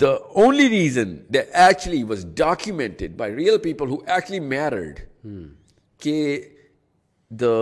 [0.00, 0.10] the
[0.42, 5.00] only reason the actually was documented by real people who actually married
[6.02, 6.40] کہ
[7.40, 7.54] دا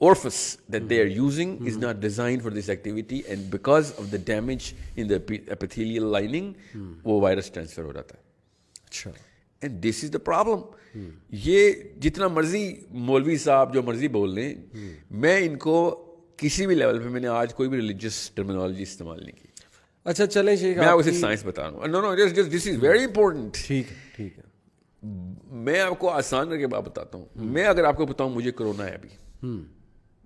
[0.00, 1.76] مولوی
[13.36, 14.54] صاحب جو مرضی بول لیں
[15.10, 16.04] میں ان کو
[16.40, 19.46] کسی بھی لیول پہ میں نے آج کوئی بھی ریلیجیئس ٹرمینالوجی استعمال نہیں کی
[20.10, 20.78] اچھا چلیں شیخ
[25.64, 28.50] میں آپ کو آسان کر کے بات بتاتا ہوں میں اگر آپ کو بتاؤں مجھے
[28.52, 29.08] کرونا ہے ابھی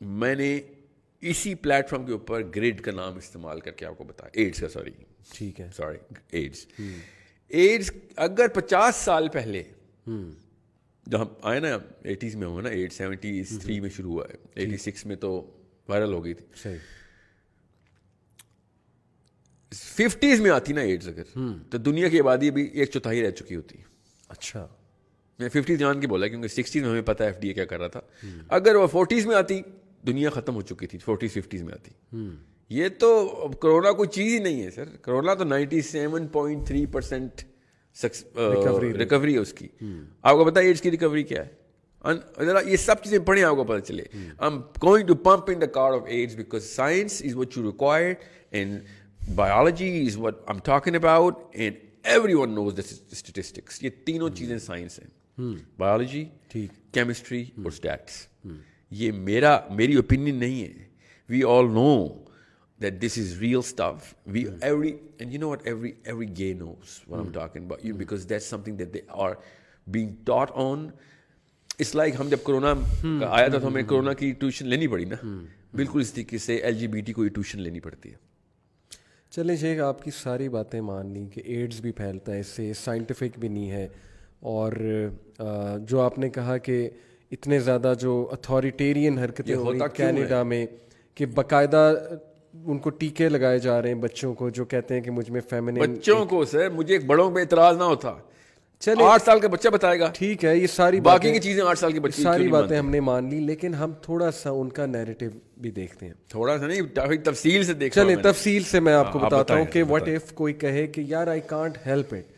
[0.00, 0.58] میں نے
[1.30, 4.60] اسی پلیٹ فارم کے اوپر گریڈ کا نام استعمال کر کے آپ کو بتایا ایڈس
[4.60, 4.90] کا سوری
[5.32, 5.98] ٹھیک ہے سوری
[6.40, 6.66] ایڈس
[7.60, 7.90] ایڈس
[8.26, 9.62] اگر پچاس سال پہلے
[11.10, 11.68] جب آئے نا
[12.02, 15.32] ایٹیز میں نا ایٹ تھری میں میں شروع ہوا ہے ایٹی سکس تو
[15.88, 16.68] وائرل ہو گئی تھی
[19.76, 21.22] ففٹیز میں آتی نا ایڈس اگر
[21.70, 23.78] تو دنیا کی آبادی ابھی ایک چوتھائی رہ چکی ہوتی
[24.28, 24.66] اچھا
[25.38, 27.78] میں ففٹیز جان کے بولا کیونکہ سکسٹیز میں ہمیں پتا ایف ڈی اے کیا کر
[27.78, 28.00] رہا تھا
[28.58, 29.60] اگر وہ فورٹیز میں آتی
[30.06, 31.90] دنیا ختم ہو چکی تھی فورٹیز ففٹیز میں آتی
[32.76, 33.10] یہ تو
[33.62, 37.42] کرونا کوئی چیز ہی نہیں ہے سر کرونا تو ninety seven point three percent
[39.02, 39.68] recovery ہے اس کی
[40.30, 41.64] آپ کو بتائیے اس کی ریکوری کیا ہے
[42.46, 45.66] ذرا یہ سب چیزیں پڑھیں آپ کو پتہ چلے am going to pump in the
[45.78, 48.16] card of ads because science is what you required
[48.58, 48.80] and
[49.34, 51.84] biology is what I am talking about and
[52.34, 58.24] everyone knows the statistics یہ تینوں چیزیں سائنس ہیں بایولوجی ٹھیک کیمسٹری اور stats
[59.00, 60.84] یہ میرا میری opinion نہیں ہے
[61.30, 61.88] we all know
[62.82, 67.00] that this is real stuff we every and you know what every every gay knows
[67.08, 69.32] because that that something they are
[69.96, 70.86] being taught on
[71.78, 73.20] us like ہم جب corona hmm.
[73.20, 73.88] کا آیا تھا تو ہمیں hmm.
[73.90, 75.44] Corona کی tuition لینی پڑی نا hmm.
[75.76, 78.24] بالکل اس طریقے سے ایل جی بی ٹی کو یہ ٹیوشن لینی پڑتی ہے
[79.34, 82.72] چلیں شیخ آپ کی ساری باتیں مان لی کہ ایڈس بھی پھیلتا ہے اس سے
[82.84, 83.86] سائنٹیفک بھی نہیں ہے
[84.56, 84.72] اور
[85.88, 86.88] جو آپ نے کہا کہ
[87.32, 90.64] اتنے زیادہ جو اتھارٹیرین حرکتیں ہو رہی کینیڈا میں
[91.14, 91.90] کہ باقاعدہ
[92.66, 95.40] ان کو ٹیکے لگائے جا رہے ہیں بچوں کو جو کہتے ہیں کہ مجھ میں
[95.78, 98.12] بچوں کو سر مجھے بڑوں پہ اعتراض نہ ہوتا
[98.84, 101.78] چلے آٹھ سال کا بچہ بتائے گا ٹھیک ہے یہ ساری باقی کی چیزیں آٹھ
[101.78, 105.26] سال بچے ساری باتیں ہم نے مان لی لیکن ہم تھوڑا سا ان کا نیریٹو
[105.64, 107.62] بھی دیکھتے ہیں تھوڑا سا نہیں تفصیل
[108.22, 111.02] تفصیل سے سے میں آپ کو ہاں، بتاتا ہوں کہ واٹ ایف کوئی کہے کہ
[111.08, 112.34] یار آئی کانٹ ہیلپ اٹ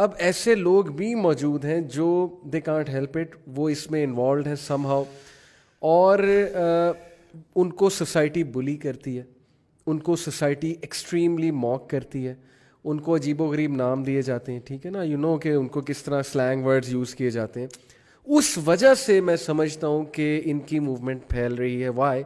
[0.00, 2.08] اب ایسے لوگ بھی موجود ہیں جو
[2.52, 5.02] دے کانٹ ہیلپ اٹ وہ اس میں انوالوڈ ہیں سم ہاؤ
[5.92, 6.18] اور
[7.54, 9.22] ان کو سوسائٹی بلی کرتی ہے
[9.90, 12.34] ان کو سوسائٹی ایکسٹریملی موک کرتی ہے
[12.90, 15.52] ان کو عجیب و غریب نام دیے جاتے ہیں ٹھیک ہے نا یو نو کہ
[15.54, 17.66] ان کو کس طرح سلینگ ورڈز یوز کیے جاتے ہیں
[18.36, 22.22] اس وجہ سے میں سمجھتا ہوں کہ ان کی موومنٹ پھیل رہی ہے وائی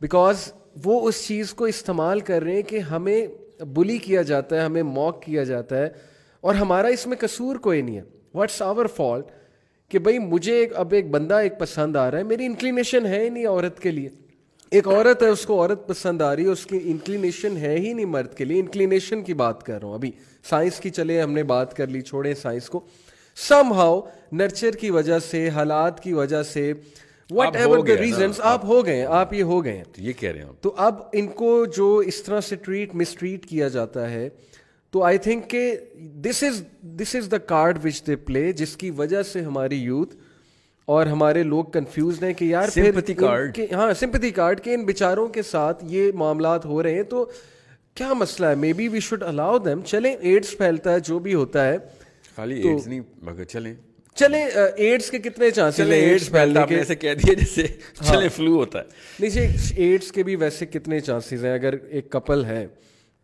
[0.00, 0.52] بیکاز
[0.84, 3.26] وہ اس چیز کو استعمال کر رہے ہیں کہ ہمیں
[3.76, 5.88] بلی کیا جاتا ہے ہمیں موک کیا جاتا ہے
[6.42, 8.02] اور ہمارا اس میں قصور کوئی نہیں ہے
[8.34, 9.26] واٹس آور فالٹ
[9.90, 13.22] کہ بھائی مجھے ایک اب ایک بندہ ایک پسند آ رہا ہے میری انکلینیشن ہے
[13.24, 14.08] ہی نہیں عورت کے لیے
[14.78, 17.92] ایک عورت ہے اس کو عورت پسند آ رہی ہے اس کی انکلینیشن ہے ہی
[17.92, 20.10] نہیں مرد کے لیے انکلینیشن کی بات کر رہا ہوں ابھی
[20.50, 22.80] سائنس کی چلے ہم نے بات کر لی چھوڑیں سائنس کو
[23.48, 24.00] سم ہاؤ
[24.42, 26.72] نرچر کی وجہ سے حالات کی وجہ سے
[27.34, 30.52] واٹ ایور دا ریزنس آپ ہو گئے آپ یہ ہو گئے یہ کہہ رہے ہیں
[30.62, 34.28] تو اب ان کو جو اس طرح سے ٹریٹ مسٹریٹ کیا جاتا ہے
[34.92, 35.60] تو آئی تھنک کہ
[36.24, 36.60] this is
[37.00, 40.14] this is the card which they play جس کی وجہ سے ہماری یوتھ
[40.94, 45.26] اور ہمارے لوگ کنفیوز ہیں کہ یار سمپتی سمپتی کارڈ ہاں کارڈ کے ان بیچاروں
[45.36, 47.24] کے ساتھ یہ معاملات ہو رہے ہیں تو
[47.96, 51.66] کیا مسئلہ ہے maybe we should allow them چلیں ایڈس پھیلتا ہے جو بھی ہوتا
[51.68, 51.76] ہے
[52.36, 53.72] خالی ایڈس ایڈس نہیں مگر چلیں
[55.10, 57.66] کے کتنے چانس دیا جیسے
[58.02, 59.46] فلو ہاں۔ ہوتا ہے
[59.84, 62.66] ایڈس کے بھی ویسے کتنے چانسز ہیں اگر ایک کپل ہے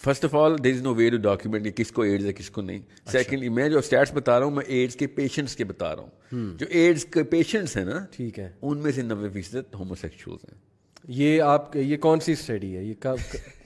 [0.00, 2.50] first of all there is no way to document کہ کس کو ایڈز ہے کس
[2.50, 2.78] کو نہیں
[3.12, 6.02] سیکنڈلی اچھا۔ میں جو اسٹیٹس بتا رہا ہوں میں ایڈز کے پیشنٹس کے بتا رہا
[6.02, 9.94] ہوں جو ایڈز کے پیشنٹس ہیں نا ٹھیک ہے ان میں سے نوے فیصد ہومو
[10.00, 10.58] سیکچوئلس ہیں
[11.18, 12.94] یہ آپ یہ کون سی اسٹڈی ہے یہ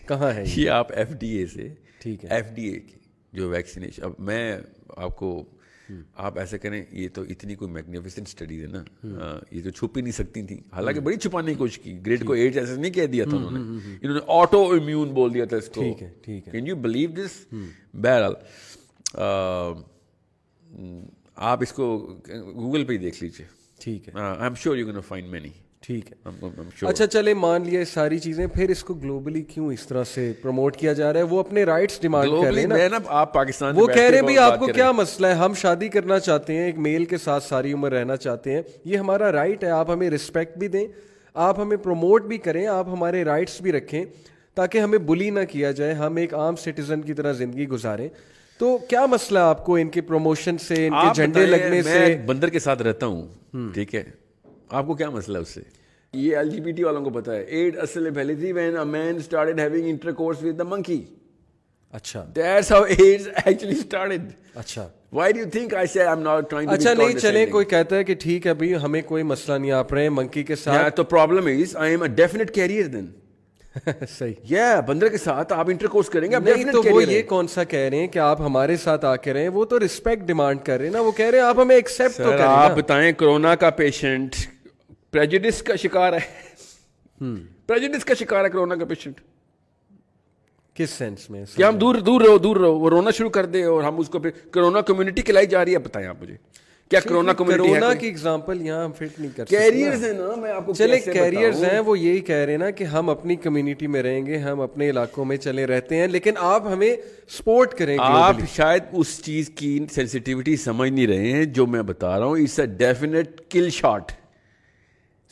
[0.08, 1.68] کہاں ہے یہ آپ ایف ڈی اے سے
[2.02, 2.98] ٹھیک ہے ایف ڈی اے کی
[3.38, 4.56] جو ویکسینیشن اب میں
[4.96, 5.34] آپ کو
[6.26, 9.96] آپ ایسے کریں یہ تو اتنی کوئی میگنیفیسنٹ اسٹڈیز ہے نا ہاں، یہ تو چھپ
[9.96, 12.92] ہی نہیں سکتی تھیں حالانکہ بڑی چھپانے کی کوشش کی گریٹ کو ایڈ ایسے نہیں
[12.92, 16.02] کہہ دیا تھا انہوں نے انہوں نے آٹو امیون بول دیا تھا اس کو ٹھیک
[16.02, 17.36] ہے ٹھیک کین یو بلیو دس
[18.04, 18.34] بہرحال
[21.46, 21.96] آپ اس کو
[22.54, 23.46] گوگل پہ ہی دیکھ لیجیے
[23.84, 25.48] ٹھیک ہے I'm sure you can find many
[25.86, 30.04] ٹھیک ہے اچھا چلے مان لیے ساری چیزیں پھر اس کو گلوبلی کیوں اس طرح
[30.12, 34.58] سے پروموٹ کیا جا رہا ہے وہ اپنے رائٹس ڈیمانڈ وہ کہہ رہے ہیں آپ
[34.58, 37.92] کو کیا مسئلہ ہے ہم شادی کرنا چاہتے ہیں ایک میل کے ساتھ ساری عمر
[37.92, 40.86] رہنا چاہتے ہیں یہ ہمارا رائٹ ہے آپ ہمیں رسپیکٹ بھی دیں
[41.48, 44.02] آپ ہمیں پروموٹ بھی کریں آپ ہمارے رائٹس بھی رکھیں
[44.60, 48.08] تاکہ ہمیں بلی نہ کیا جائے ہم ایک عام سٹیزن کی طرح زندگی گزاریں
[48.58, 52.50] تو کیا مسئلہ آپ کو ان کے پروموشن سے ان کے جھنڈے لگنے سے بندر
[52.56, 54.02] کے ساتھ رہتا ہوں ٹھیک ہے
[55.12, 55.38] مسئلہ
[56.14, 56.68] نہیں آپ
[69.92, 70.52] رہے
[72.54, 72.92] کے
[74.86, 75.52] بندر کے ساتھ
[77.08, 80.22] یہ کون سا کہہ رہے ہیں کہ آپ ہمارے ساتھ آ ہیں وہ تو ریسپیکٹ
[80.26, 81.60] ڈیمانڈ کر رہے ہیں وہ کہہ رہے آپ
[82.90, 84.36] ہمیں کرونا کا پیشنٹ
[85.14, 87.24] پریجڈس کا شکار ہے
[87.66, 89.20] پریجڈس کا شکار ہے کرونا کا پیشنٹ
[90.78, 93.62] کس سینس میں کہ ہم دور دور رہو دور رہو وہ رونا شروع کر دے
[93.72, 96.34] اور ہم اس کو پھر کرونا کمیونٹی کھلائی جا رہی ہے بتائیں آپ مجھے
[96.90, 100.50] کیا کرونا کمیونٹی کرونا کی ایگزامپل یہاں ہم فٹ نہیں کر کیریئرز ہیں نا میں
[100.52, 103.86] آپ کو چلے کیریئرز ہیں وہ یہی کہہ رہے ہیں نا کہ ہم اپنی کمیونٹی
[103.94, 106.90] میں رہیں گے ہم اپنے علاقوں میں چلے رہتے ہیں لیکن آپ ہمیں
[107.38, 111.82] سپورٹ کریں گے آپ شاید اس چیز کی سینسٹیوٹی سمجھ نہیں رہے ہیں جو میں
[111.94, 114.12] بتا رہا ہوں it's a definite kill shot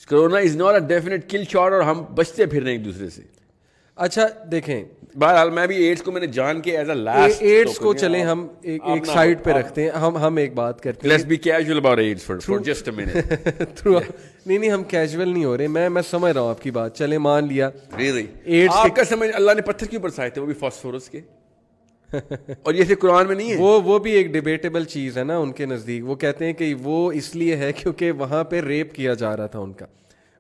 [0.09, 3.09] corona is not a definite kill shot اور ہم بچتے پھر رہے ہیں ایک دوسرے
[3.11, 3.23] سے
[4.05, 4.83] اچھا دیکھیں
[5.19, 8.23] بہرحال میں بھی ایڈس کو میں نے جان کے ایز اے لاسٹ ایڈس کو چلیں
[8.25, 11.37] ہم ایک ایک سائڈ پہ رکھتے ہیں ہم ہم ایک بات کرتے ہیں let's be
[11.47, 13.47] casual about AIDS for for just a minute
[13.81, 13.99] through
[14.47, 16.97] نہیں نہیں ہم کیجول نہیں ہو رہے میں میں سمجھ رہا ہوں آپ کی بات
[16.99, 20.55] چلیں مان لیا ریلی ایڈس کا سمجھ اللہ نے پتھر کیوں برسائے تھے وہ بھی
[20.61, 21.21] فاسفورس کے
[22.63, 25.37] اور یہ صرف قرآن میں نہیں ہے وہ وہ بھی ایک ڈبیٹیبل چیز ہے نا
[25.39, 28.93] ان کے نزدیک وہ کہتے ہیں کہ وہ اس لیے ہے کیونکہ وہاں پہ ریپ
[28.95, 29.87] کیا جا رہا تھا ان کا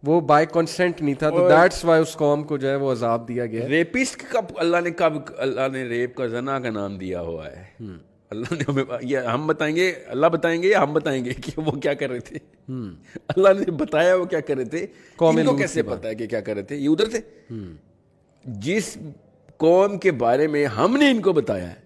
[0.06, 3.26] وہ بائی کنسنٹ نہیں تھا تو دیٹس وائی اس قوم کو جو ہے وہ عذاب
[3.28, 5.12] دیا گیا ریپسٹ کب اللہ نے کب
[5.46, 7.64] اللہ نے ریپ کا زنا کا نام دیا ہوا ہے
[8.30, 11.52] اللہ نے ہمیں یہ ہم بتائیں گے اللہ بتائیں گے یا ہم بتائیں گے کہ
[11.60, 12.38] وہ کیا کر رہے تھے
[13.36, 14.84] اللہ نے بتایا وہ کیا کر رہے تھے
[15.20, 17.20] ان کو کیسے پتا ہے کہ کیا کر رہے تھے یہ ادھر تھے
[18.68, 18.96] جس
[19.62, 21.80] قوم کے بارے میں ہم نے ان کو بتایا ہے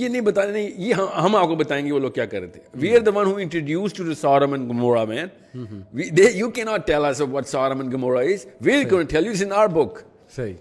[0.00, 2.48] یہ نہیں بتایا نہیں یہ ہم, آپ کو بتائیں گے وہ لوگ کیا کر رہے
[2.54, 6.86] تھے we are the one who introduce to Sodom and Gomorrah man you can not
[6.86, 9.98] tell us what Sodom and Gomorrah is we are gonna tell you in our book
[10.36, 10.54] صحیح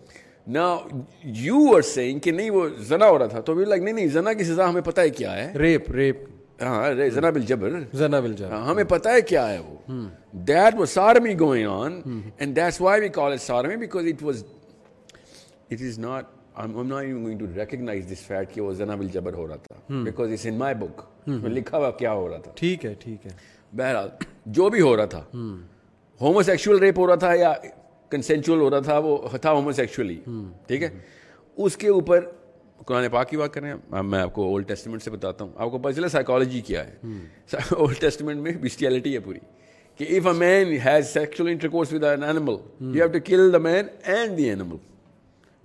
[0.58, 0.64] نا
[1.44, 4.08] یو آر سینگ کہ نہیں وہ زنا ہو رہا تھا تو وی لائک نہیں نہیں
[4.18, 6.24] زنا کی سزا ہمیں پتہ ہے کیا ہے ریپ ریپ
[6.62, 9.98] ہاں زنا بل زنا بل ہاں، ہمیں پتہ ہے کیا ہے وہ
[10.48, 12.00] that was sodomy going on
[12.40, 14.44] and that's why we call it sodomy because it was
[15.72, 18.46] it is not لکھا
[22.14, 22.54] ہو رہا تھا
[23.76, 24.08] بہرحال
[24.58, 25.24] جو بھی ہو رہا تھا
[26.20, 26.40] وہ
[29.42, 30.20] تھا ہومو سیکچولی
[31.66, 32.26] اس کے اوپر
[32.86, 35.78] قرآن پاک کی بات کریں میں آپ کو اولڈ ٹیسٹمنٹ سے بتاتا ہوں آپ کو
[35.78, 37.18] پتا چلا سائیکالوجی کیا ہے
[37.76, 38.52] اولڈ ٹیسٹمنٹ میں
[38.82, 39.40] ہے پوری
[39.98, 43.54] کہ if a man man has intercourse with an animal animal you have to kill
[43.54, 44.50] the and دی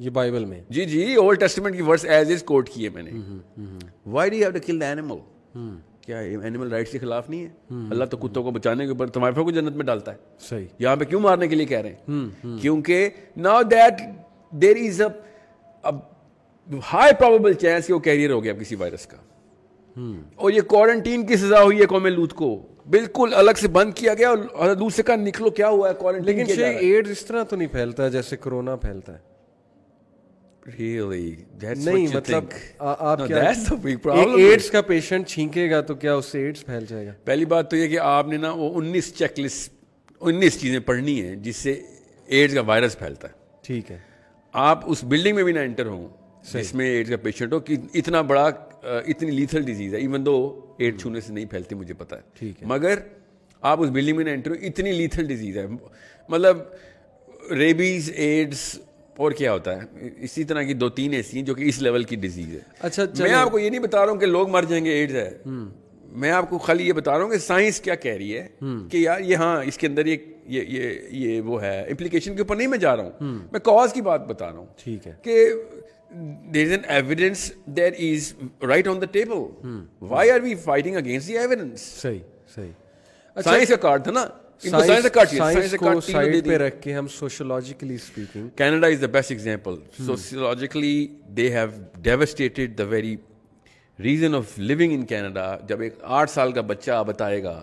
[0.05, 3.11] یہ بائبل میں جی جی اولڈ ٹیسٹمنٹ کی ورس ایز از کوٹ کیے میں نے
[4.15, 5.17] why D have to kill the animal
[6.07, 9.41] کیا اینیمل رائٹس کے خلاف نہیں ہے اللہ تو کتوں کو بچانے کے اوپر تمائفہ
[9.41, 12.57] کو جنت میں ڈالتا ہے صحیح یہاں پہ کیوں مارنے کے لیے کہہ رہے ہیں
[12.63, 13.09] کیونکہ
[13.47, 14.01] now that
[14.63, 19.17] there is a high probable chance کہ وہ کیریئر ہو گیا کسی وائرس کا
[20.43, 22.55] اور یہ کوارنٹین کی سزا ہوئی ہے قوم لوت کو
[22.93, 26.37] بالکل الگ سے بند کیا گیا اور لوت سے کہا نکلو کیا ہوا ہے کوارنٹین
[26.39, 29.31] لیکن ایڈز اس طرح تو نہیں پھیلتا جیسے کرونا پھیلتا ہے
[35.29, 36.15] چھینکے گا تو کیا
[38.03, 38.39] آپ نے
[40.87, 41.73] پڑھنی ہے جس سے
[42.27, 43.85] ایڈس کا وائرس پھیلتا ہے ہے ٹھیک
[44.53, 46.07] آپ اس بلڈنگ میں بھی نہ انٹر ہوں
[46.53, 48.47] جس میں ایڈس کا پیشنٹ ہو کہ اتنا بڑا
[49.05, 50.35] اتنی لیتل ڈیزیز ہے ایون دو
[50.79, 52.99] ایڈ چھونے سے نہیں پھیلتی مجھے پتا ٹھیک ہے مگر
[53.73, 55.67] آپ اس بلڈنگ میں نہ انٹر ہو اتنی لیتل ڈیزیز ہے
[56.29, 56.57] مطلب
[57.59, 58.79] ریبیز ایڈس
[59.19, 62.05] اور کیا ہوتا ہے اسی طرح کی دو تین ایسی ہیں جو کہ اس لیول
[62.05, 64.51] کی ڈیزیز ہے اچھا،, اچھا میں آپ کو یہ نہیں بتا رہا ہوں کہ لوگ
[64.51, 65.31] مر جائیں گے ایڈز ہے
[66.23, 68.47] میں آپ کو خالی یہ بتا رہا ہوں کہ سائنس کیا کہہ رہی ہے
[68.91, 72.57] کہ یار یہ ہاں اس کے اندر یہ یہ یہ وہ ہے امپلیکیشن کے اوپر
[72.57, 75.45] نہیں میں جا رہا ہوں میں کاز کی بات بتا رہا ہوں ٹھیک ہے کہ
[76.55, 78.33] there is an evidence there is
[78.69, 79.75] right on the table
[80.09, 82.19] why are we fighting against the evidence صحیح
[82.55, 82.71] صحیح
[83.45, 84.27] سائنس اچھا۔ کا کارڈ تھا نا
[84.63, 86.43] Canada
[92.89, 93.17] very
[94.05, 95.35] reason of in
[95.69, 97.63] جب ایک آٹھ سال کا بچہ بتائے گا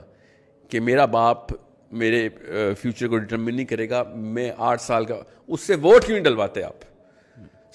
[0.70, 1.52] کہ میرا باپ
[2.00, 2.28] میرے
[2.80, 5.16] فیوچر کو ڈٹرمن نہیں کرے گا میں آٹھ سال کا
[5.48, 6.84] اس سے ووٹ کیوں نہیں ڈلواتے آپ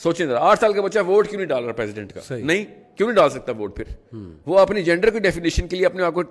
[0.03, 2.65] سوچیں ذرا آٹھ سال کا بچہ ووٹ کیوں نہیں ڈال رہا پریزیڈنٹ کا نہیں
[2.97, 4.17] کیوں نہیں ڈال سکتا ووٹ پھر
[4.47, 6.23] وہ اپنی جینڈر کی ڈیفینیشن کے لیے اپنے آپ کو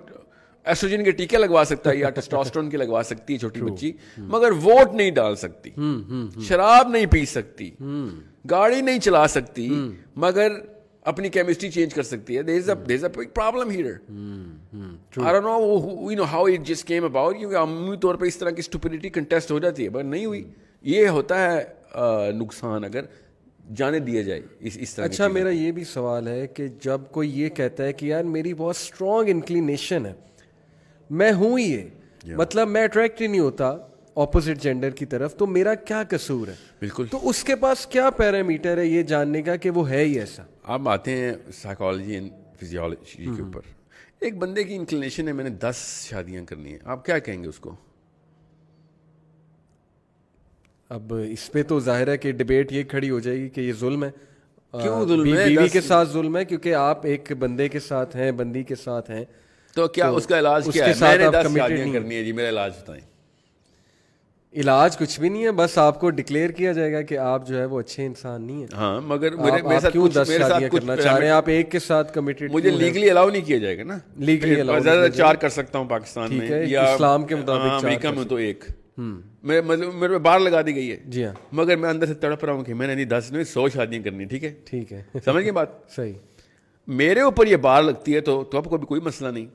[0.68, 2.08] ایسوجن کے ٹیکے لگوا سکتا ہے یا
[2.72, 4.28] لگوا سکتی ہے چھوٹی بچی hmm.
[4.30, 7.70] مگر ووٹ نہیں ڈال سکتی hmm, hmm, شراب نہیں پی سکتی
[8.50, 9.68] گاڑی نہیں چلا سکتی
[10.24, 10.52] مگر
[11.12, 13.72] اپنی کیمسٹری چینج کر سکتی ہے there there is is problem
[15.46, 16.16] عمومی
[18.02, 20.44] طور پہ اس طرح کی اسٹوپلٹی کنٹیسٹ ہو جاتی ہے بٹ نہیں ہوئی
[20.92, 23.04] یہ ہوتا ہے نقصان اگر
[23.76, 24.40] جانے دیا جائے
[24.70, 27.92] اس اس طرح اچھا میرا یہ بھی سوال ہے کہ جب کوئی یہ کہتا ہے
[28.00, 30.12] کہ یار میری بہت اسٹرانگ انکلینیشن ہے
[31.10, 33.76] میں ہوں ہی مطلب میں اٹریکٹ ہی نہیں ہوتا
[34.22, 38.10] اپوزٹ جینڈر کی طرف تو میرا کیا قصور ہے بالکل تو اس کے پاس کیا
[38.16, 40.42] پیرامیٹر ہے یہ جاننے کا کہ وہ ہے ہی ایسا
[40.74, 42.30] آپ آتے ہیں سائیکالوجی اینڈ
[42.60, 43.60] فزیولوجی کے اوپر
[44.24, 45.76] ایک بندے کی انکلینیشن ہے میں نے دس
[46.10, 47.74] شادیاں کرنی ہیں آپ کیا کہیں گے اس کو
[50.94, 53.72] اب اس پہ تو ظاہر ہے کہ ڈبیٹ یہ کھڑی ہو جائے گی کہ یہ
[53.80, 54.10] ظلم ہے
[54.82, 58.30] کیوں ظلم ہے بیوی کے ساتھ ظلم ہے کیونکہ آپ ایک بندے کے ساتھ ہیں
[58.40, 59.24] بندی کے ساتھ ہیں
[59.74, 63.00] تو کیا اس کا علاج کیا ہے کرنی ہے جی میرا علاج بتائیں
[64.62, 67.58] علاج کچھ بھی نہیں ہے بس آپ کو ڈکلیئر کیا جائے گا کہ آپ جو
[67.58, 69.32] ہے وہ اچھے انسان نہیں ہیں ہاں مگر
[69.92, 73.44] کیوں دس شادیاں کرنا چاہ رہے ہیں آپ ایک کے ساتھ مجھے لیگلی الاؤ نہیں
[73.46, 73.98] کیا جائے گا نا
[74.28, 74.56] لیگلی
[75.16, 78.64] چار کر سکتا ہوں پاکستان میں یا اسلام کے مطابق ہاں، امریکہ میں تو ایک
[78.98, 82.44] مطلب میرے پہ باہر لگا دی گئی ہے جی ہاں مگر میں اندر سے تڑپ
[82.44, 85.42] رہا ہوں کہ میں نے دس نہیں سو شادیاں کرنی ٹھیک ہے ٹھیک ہے سمجھ
[85.44, 86.12] گئے بات صحیح
[86.86, 89.46] میرے اوپر یہ بار لگتی ہے تو تو آپ کو بھی کوئی مسئلہ نہیں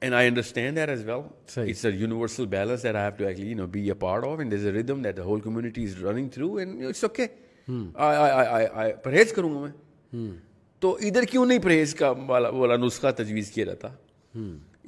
[0.00, 1.22] and I understand that as well
[1.68, 4.38] it's a universal balance that I have to actually you know be a part of
[4.38, 7.26] and there's a rhythm that the whole community is running through and it's okay
[9.04, 9.66] پرہیز کروں گا
[10.12, 10.30] میں
[10.80, 13.88] تو ادھر کیوں نہیں پرہیز کا والا والا نسخہ تجویز کیا جاتا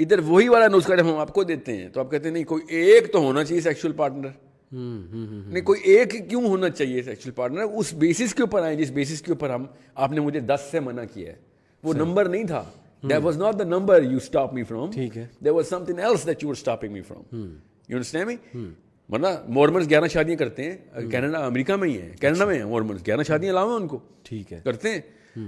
[0.05, 2.45] ادھر وہی والا نسخہ جب ہم آپ کو دیتے ہیں تو آپ کہتے ہیں نہیں
[2.45, 4.29] کوئی ایک تو ہونا چاہیے سیکچوئل پارٹنر
[4.77, 9.23] نہیں کوئی ایک کیوں ہونا چاہیے سیکچوئل پارٹنر اس بیسس کے اوپر آئیں جس بیسس
[9.23, 9.65] کے اوپر ہم
[9.95, 11.37] آپ نے مجھے دس سے منع کیا ہے
[11.85, 12.63] وہ نمبر نہیں تھا
[13.11, 16.27] that was not the number you stop me from ٹھیک ہے there was something else
[16.27, 17.49] that you are stopping me from you
[17.97, 18.67] understand me
[19.13, 23.07] ورنہ مورمنس گیارہ شادیاں کرتے ہیں کینیڈا امریکہ میں ہی ہیں کینیڈا میں ہیں مورمنس
[23.07, 25.47] گیارہ شادیاں علاوہ ان کو ٹھیک ہے کرتے ہیں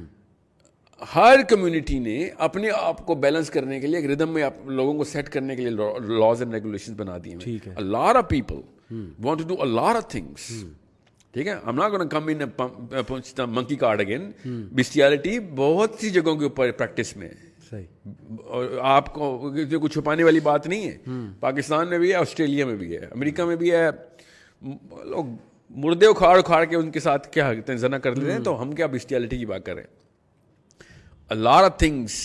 [1.15, 5.05] ہر کمیونٹی نے اپنے آپ کو بیلنس کرنے کے لیے ایک ردم میں لوگوں کو
[5.05, 5.71] سیٹ کرنے کے لیے
[6.19, 8.61] لاز اینڈ ریگولیشن بنا دیے ہیں lot of people
[9.25, 10.49] want to do lot of things
[11.35, 14.31] ٹھیک ہے ہم نہ کون کم in monkey card again
[14.77, 17.29] bestiality بہت سی جگہوں کے اوپر پریکٹس میں
[18.45, 19.25] اور آپ کو
[19.83, 23.45] کچھ چھپانے والی بات نہیں ہے پاکستان میں بھی ہے آسٹریلیا میں بھی ہے امریکہ
[23.45, 23.89] میں بھی ہے
[25.11, 25.35] لوگ
[25.85, 27.53] مردے اکھاڑ اکھاڑ کے ان کے ساتھ کیا
[27.87, 29.83] زنا کر لیتے ہیں تو ہم کیا بسٹیالٹی کی بات کریں
[31.35, 32.21] lot of things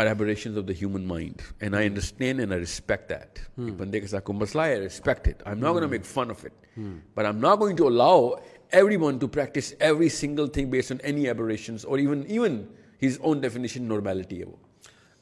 [0.00, 3.38] are aberration of the human mind and I understand and I respect that
[3.76, 6.44] بندے کے ساتھ کوئی مسئلہ ہے respect it I am not going make fun of
[6.44, 8.28] it but I am not going to allow
[8.72, 12.62] every one to practice every single thing based on any aberrations اور even even
[13.02, 14.56] his own definition normality ہے وہ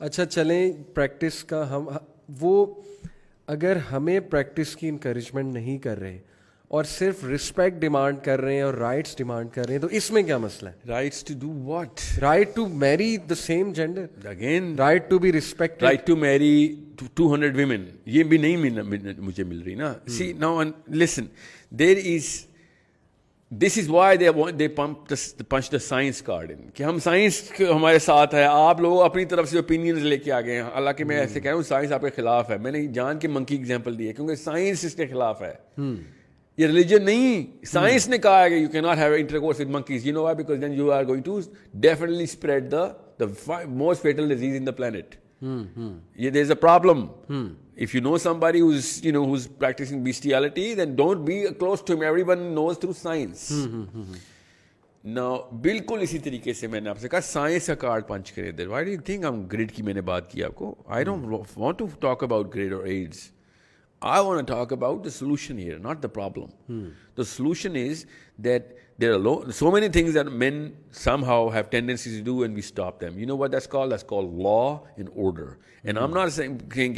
[0.08, 1.88] اچھا چلیں practice کا ہم
[2.40, 2.64] وہ
[3.56, 6.18] اگر ہمیں پریکٹس کی انکریجمنٹ نہیں کر رہے
[6.74, 10.10] اور صرف رسپیکٹ ڈیمانڈ کر رہے ہیں اور رائٹس ڈیمانڈ کر رہے ہیں تو اس
[10.12, 14.74] میں کیا مسئلہ ہے rights to do what right to marry the same gender again
[14.78, 16.50] right to be respect right to marry
[17.14, 20.50] two hundred women یہ بھی نہیں مل, مجھے مل رہی نا سی نا
[21.02, 21.26] listen
[21.78, 22.32] there is
[23.62, 25.12] this is why they they pump
[25.48, 29.50] punch the science card in کہ ہم سائنس ہمارے ساتھ ہے آپ لوگ اپنی طرف
[29.50, 31.28] سے اوپینینز لے کے آ گئے ہیں حالانکہ میں hmm.
[31.28, 33.98] ایسے کہہ رہا ہوں سائنس آپ کے خلاف ہے میں نے جان کے منکی اگزامپل
[33.98, 35.94] دی ہے کیونکہ سائنس اس کے خلاف ہے hmm.
[36.56, 38.10] یہ ریلیجن نہیں سائنس hmm.
[38.10, 40.60] نے کہا ہے کہ you can not have intercourse with monkeys you know why because
[40.62, 41.38] then you are going to
[41.86, 42.86] definitely spread the
[43.20, 45.14] the most fatal disease in the planet
[46.16, 47.04] یہ there is a problem
[47.82, 52.00] if you know somebody who's you know who's practicing bestiality then don't be close to
[52.26, 53.50] everyone knows through science
[55.14, 55.20] نہ
[55.62, 58.66] بالکل اسی طریقے سے میں نے آپ سے کہا سائنس کا کارڈ پنچ کرے دیر
[58.68, 61.78] وائی ڈو تھنک ہم گریڈ کی میں نے بات کی آپ کو I don't want
[61.78, 63.28] to talk about greed اور ایڈس
[65.12, 65.60] سولوشن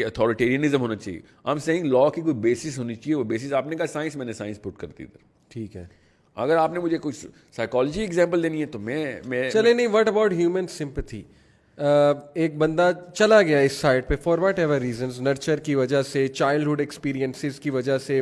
[0.04, 4.26] اتھارٹیرینزم ہونا چاہیے لا کی کوئی بیسس ہونی چاہیے وہ آپ نے کہا سائنس میں
[4.26, 4.32] نے
[4.76, 5.84] کر دی ادھر ٹھیک ہے
[6.44, 7.24] اگر آپ نے مجھے کچھ
[7.56, 11.22] سائیکالوجی ایگزامپل دینی ہے تو میں چلے نہیں وٹ اباؤٹ ہیومن سمپتھی
[11.78, 16.26] ایک بندہ چلا گیا اس سائڈ پہ for whatever reasons nurture کی وجہ سے
[16.28, 18.20] چائلڈہڈ ایکسپیرینسز کی وجہ سے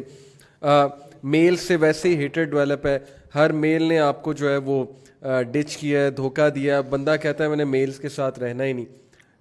[1.22, 2.98] میل سے ویسے ہی ہیٹر ڈیولپ ہے
[3.34, 4.84] ہر میل نے آپ کو جو ہے وہ
[5.50, 8.72] ڈچ کیا ہے دھوکہ دیا بندہ کہتا ہے میں نے میلس کے ساتھ رہنا ہی
[8.72, 8.84] نہیں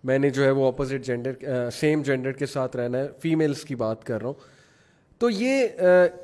[0.07, 3.76] میں نے جو ہے وہ اپوزٹ جینڈر سیم جینڈر کے ساتھ رہنا ہے فیمیلس کی
[3.76, 4.51] بات کر رہا ہوں
[5.20, 5.68] تو یہ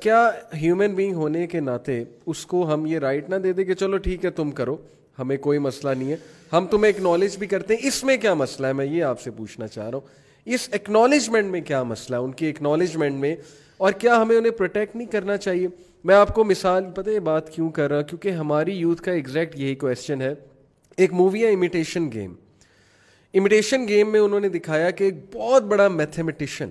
[0.00, 0.24] کیا
[0.60, 3.96] ہیومن بینگ ہونے کے ناطے اس کو ہم یہ رائٹ نہ دے دیں کہ چلو
[4.06, 4.76] ٹھیک ہے تم کرو
[5.20, 6.16] ہمیں کوئی مسئلہ نہیں ہے
[6.52, 9.30] ہم تمہیں اکنالج بھی کرتے ہیں اس میں کیا مسئلہ ہے میں یہ آپ سے
[9.36, 13.34] پوچھنا چاہ رہا ہوں اس اکنالجمنٹ میں کیا مسئلہ ہے ان کی اکنالجمنٹ میں
[13.84, 15.68] اور کیا ہمیں انہیں پروٹیکٹ نہیں کرنا چاہیے
[16.08, 19.12] میں آپ کو مثال پتہ یہ بات کیوں کر رہا ہوں کیونکہ ہماری یوتھ کا
[19.12, 20.32] ایگزیکٹ یہی کویشچن ہے
[21.02, 22.32] ایک مووی ہے امیٹیشن گیم
[23.38, 26.70] امیٹیشن گیم میں انہوں نے دکھایا کہ ایک بہت بڑا mathematician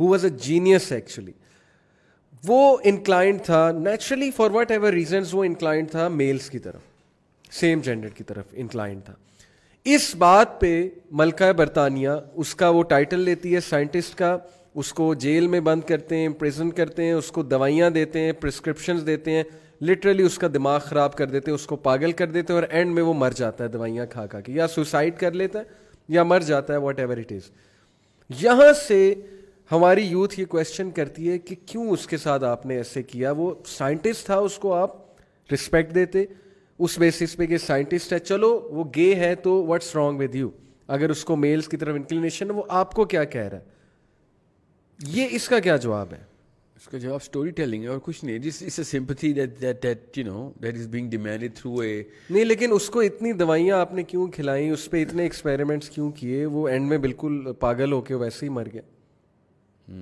[0.00, 1.32] who was a genius actually
[2.46, 6.80] وہ انکلائنڈ تھا naturally for whatever reasons وہ انکلائنڈ تھا میلس کی طرف
[7.52, 9.14] سیم جینڈر کی طرف انکلائن تھا
[9.94, 10.88] اس بات پہ
[11.18, 14.36] ملکہ برطانیہ اس کا وہ ٹائٹل لیتی ہے سائنٹسٹ کا
[14.82, 18.32] اس کو جیل میں بند کرتے ہیں پریزن کرتے ہیں اس کو دوائیاں دیتے ہیں
[18.40, 19.42] پرسکرپشنز دیتے ہیں
[19.88, 22.68] لٹرلی اس کا دماغ خراب کر دیتے ہیں اس کو پاگل کر دیتے ہیں اور
[22.70, 25.64] اینڈ میں وہ مر جاتا ہے دوائیاں کھا کھا کے یا سوسائڈ کر لیتا ہے
[26.14, 27.50] یا مر جاتا ہے واٹ ایور اٹ از
[28.42, 29.12] یہاں سے
[29.72, 33.30] ہماری یوتھ یہ کوشچن کرتی ہے کہ کیوں اس کے ساتھ آپ نے ایسے کیا
[33.36, 36.24] وہ سائنٹسٹ تھا اس کو آپ رسپیکٹ دیتے
[36.78, 40.48] اس بیسس پہ کہ سائنٹسٹ ہے چلو وہ گے ہے تو واٹس رانگ ود یو
[40.96, 43.74] اگر اس کو میلس کی طرف انکلینیشن وہ آپ کو کیا کہہ رہا ہے
[45.18, 46.22] یہ اس کا کیا جواب ہے
[46.76, 49.32] اس کا جواب اسٹوری ٹیلنگ ہے اور کچھ نہیں جس اس سمپتھی
[52.30, 56.10] نہیں لیکن اس کو اتنی دوائیاں آپ نے کیوں کھلائیں اس پہ اتنے ایکسپیریمنٹس کیوں
[56.20, 59.94] کیے وہ اینڈ میں بالکل پاگل ہو کے ویسے ہی مر گیا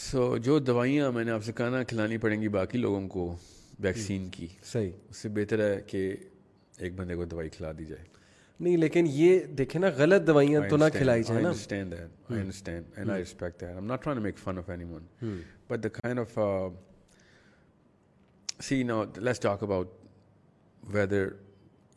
[0.00, 3.34] سو جو دوائیاں میں نے آپ سے کھانا کھلانی پڑیں گی باقی لوگوں کو
[3.84, 4.30] ویکسین hmm.
[4.32, 6.02] کی صحیح اس سے بہتر ہے کہ
[6.78, 8.04] ایک بندے کو دوائی کھلا دی جائے
[8.58, 12.40] نہیں لیکن یہ دیکھیں نا غلط دوائیاں تو نہ کھلائی جائیں نا understand that I
[12.40, 15.36] understand and I respect that I am not trying to make fun of any one
[15.70, 16.38] but the kind of
[18.68, 19.90] see no let's talk about
[20.94, 21.26] whether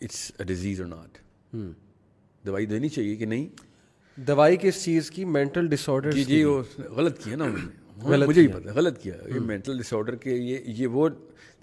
[0.01, 1.17] it's a disease or not
[2.47, 3.47] دوائی دینی چاہیے کہ نہیں
[4.27, 6.61] دوائی کس چیز کی mental disorder جی جی وہ
[6.95, 10.15] غلط کی ہے نا انہوں نے مجھے ہی پتا غلط کیا یہ مینٹل ڈس آڈر
[10.23, 10.35] کے
[10.65, 11.07] یہ وہ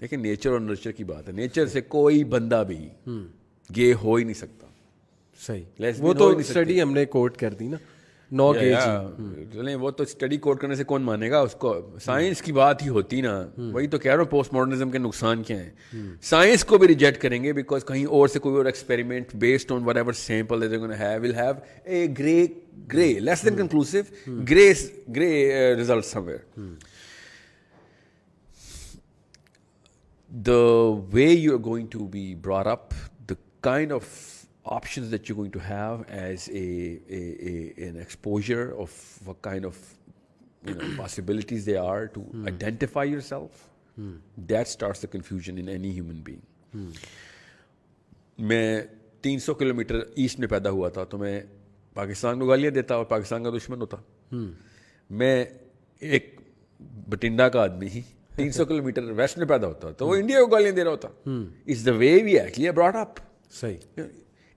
[0.01, 2.77] دیکھیں نیچر اور نیچر کی بات ہے نیچر سے کوئی بندہ بھی
[3.75, 4.67] گے ہو ہی نہیں سکتا
[5.45, 7.77] صحیح وہ تو اسٹڈی ہم نے کوٹ کر دی نا
[8.35, 11.73] نو کے جی چلیں وہ تو اسٹڈی کوٹ کرنے سے کون مانے گا اس کو
[12.05, 15.43] سائنس کی بات ہی ہوتی نا وہی تو کہہ رہا ہوں پوسٹ ماڈرنزم کے نقصان
[15.43, 19.35] کیا ہیں سائنس کو بھی ریجیکٹ کریں گے بیکاز کہیں اور سے کوئی اور experiment
[19.45, 20.67] based on whatever sample
[20.99, 21.41] have
[21.85, 22.45] a grey
[22.93, 23.97] grey less than conclusive
[24.49, 24.71] grey
[25.15, 26.59] grey result somewhere
[30.47, 30.61] the
[31.13, 32.91] way you are going to be brought up
[33.29, 34.13] the kind of
[34.67, 36.63] options that you're going to have as a,
[37.19, 38.91] a, a an exposure of
[39.27, 39.77] what kind of
[40.65, 42.47] you know possibilities they are to mm.
[42.53, 43.63] identify yourself
[43.99, 44.15] mm.
[44.53, 46.41] that starts the confusion in any human being
[46.75, 46.89] hmm.
[48.49, 48.81] میں
[49.21, 51.39] تین سو kilometre east میں پیدا ہوا تھا تو میں
[51.93, 53.97] پاکستان کو گالیاں دیتا اور پاکستان کا دشمن ہوتا
[54.35, 54.49] hmm.
[55.21, 55.45] میں
[56.11, 56.35] ایک
[57.09, 58.01] بٹنڈا کا آدمی ہی
[58.35, 60.45] تین سو کلو میٹر ویسٹ میں پیدا ہوتا تو وہ انڈیا hmm.
[60.49, 63.19] کو گالیاں دے رہا ہوتا it's the way we actually brought up
[63.61, 64.01] صحیح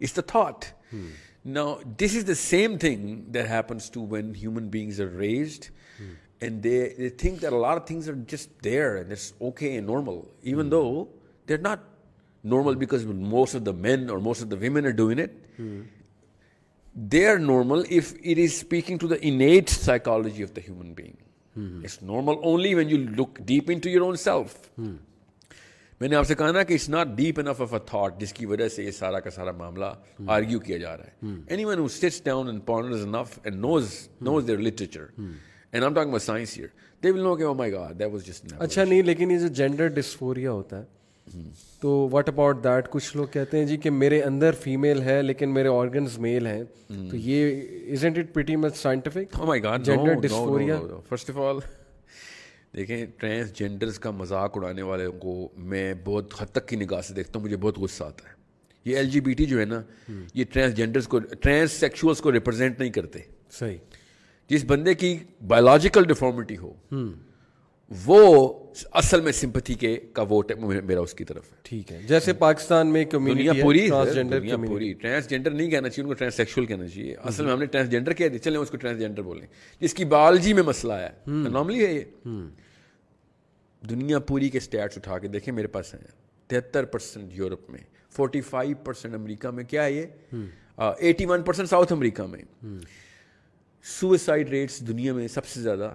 [0.01, 0.73] It's the thought.
[0.91, 1.11] Hmm.
[1.45, 5.69] Now, this is the same thing that happens to when human beings are raised,
[5.99, 6.15] hmm.
[6.41, 9.87] and they think that a lot of things are just there and it's okay and
[9.87, 10.71] normal, even hmm.
[10.71, 11.09] though
[11.47, 11.81] they're not
[12.43, 15.37] normal, because most of the men or most of the women are doing it.
[16.97, 21.19] They're normal if it is speaking to the innate psychology of the human being.
[21.83, 24.71] It's normal only when you look deep into your own self.
[26.01, 28.33] میں نے آپ سے کہا نا کہ it's not deep enough of a thought جس
[28.33, 29.85] کی وجہ سے یہ سارا کا سارا معاملہ
[30.37, 31.33] آرگیو کیا جا رہا ہے
[31.65, 33.91] anyone sits down and ponders enough and knows
[34.29, 36.69] knows their literature and um talk talking about science here
[37.03, 39.49] they will know کہ او my God that was just اچھا نہیں لیکن یہ جو
[39.61, 40.85] جینڈر ڈسفوریا ہوتا ہے
[41.37, 41.51] hmm.
[41.81, 45.53] تو واٹ اباؤٹ دیٹ کچھ لوگ کہتے ہیں جی کہ میرے اندر فیمیل ہے لیکن
[45.55, 47.11] میرے آرگنز میل ہیں تو hmm.
[47.25, 49.41] یہ is ain't it pretty much scientific
[49.85, 51.59] gender dysphoria first of all
[52.77, 55.33] دیکھیں ٹرانسجینڈرز کا مذاق اڑانے والوں کو
[55.71, 58.39] میں بہت حد تک کی نگاہ سے دیکھتا ہوں مجھے بہت غصہ آتا ہے
[58.91, 59.81] یہ ایل جی بی ٹی جو ہے نا
[60.35, 63.19] یہ ٹرانسجینڈرس کو ٹرانس سیکشولس کو ریپرزینٹ نہیں کرتے
[63.59, 63.77] صحیح
[64.49, 65.17] جس بندے کی
[65.49, 66.73] بایولوجیکل ڈیفارمیٹی ہو
[68.07, 68.55] وہ
[68.95, 72.93] اصل میں سمپتی کے کا ووٹ ہے میرا اس کی طرف ٹھیک ہے جیسے پاکستان
[72.93, 77.53] میں ہے پوری ٹرانسجینڈر نہیں کہنا چاہیے ان کو ٹرانس سیکشول کہنا چاہیے اصل میں
[77.53, 78.13] ہم نے ٹرانسجینڈر
[78.71, 79.47] کو ٹرانسجینڈر بولیں
[79.81, 81.09] جس کی بالجی میں مسئلہ ہے
[81.49, 82.29] نارملی ہے یہ
[83.91, 86.01] دنیا پوری کے اسٹیٹس اٹھا کے دیکھیں میرے پاس ہیں
[86.51, 87.79] تہتر پرسینٹ یورپ میں
[88.17, 90.39] فورٹی فائیو پرسینٹ امریکہ میں کیا ہے یہ
[90.99, 92.43] eighty one percent South America میں
[93.99, 95.93] سوئسائڈ ریٹس دنیا میں سب سے زیادہ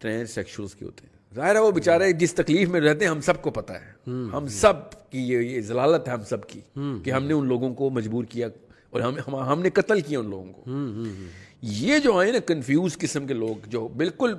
[0.00, 3.20] ٹرانس سیکشولس کے ہوتے ہیں ظاہر ہے وہ بےچارے جس تکلیف میں رہتے ہیں ہم
[3.20, 6.60] سب کو پتا ہے ہم سب کی یہ ضلالت ہے ہم سب کی
[7.04, 8.48] کہ ہم نے ان لوگوں کو مجبور کیا
[8.96, 9.00] اور
[9.48, 11.30] ہم نے قتل کیا ان لوگوں کو
[11.76, 14.34] یہ جو ہے نا کنفیوز قسم کے لوگ جو بالکل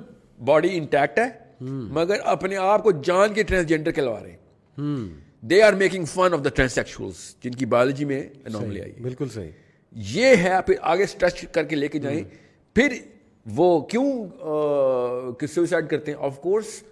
[0.46, 1.28] باڈی انٹیکٹ ہے
[1.98, 5.12] مگر اپنے آپ کو جان کے ٹرانسجینڈر کے لوا رہے ہیں
[5.50, 8.22] they are making fun of the transsexuals جن کی بایولوجی میں
[8.60, 9.50] آئی بالکل صحیح
[10.12, 12.22] یہ ہے پھر آگے اسٹریچ کر کے لے کے جائیں
[12.74, 12.92] پھر
[13.56, 16.82] وہ کیوں سوسائڈ کرتے ہیں آف کورس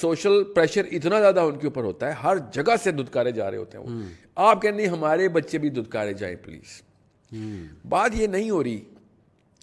[0.00, 3.58] سوشل پریشر اتنا زیادہ ان کے اوپر ہوتا ہے ہر جگہ سے دھدکارے جا رہے
[3.58, 4.02] ہوتے ہیں
[4.46, 6.80] آپ کہیں ہمارے بچے بھی دھدکارے جائیں پلیز
[7.88, 8.80] بات یہ نہیں ہو رہی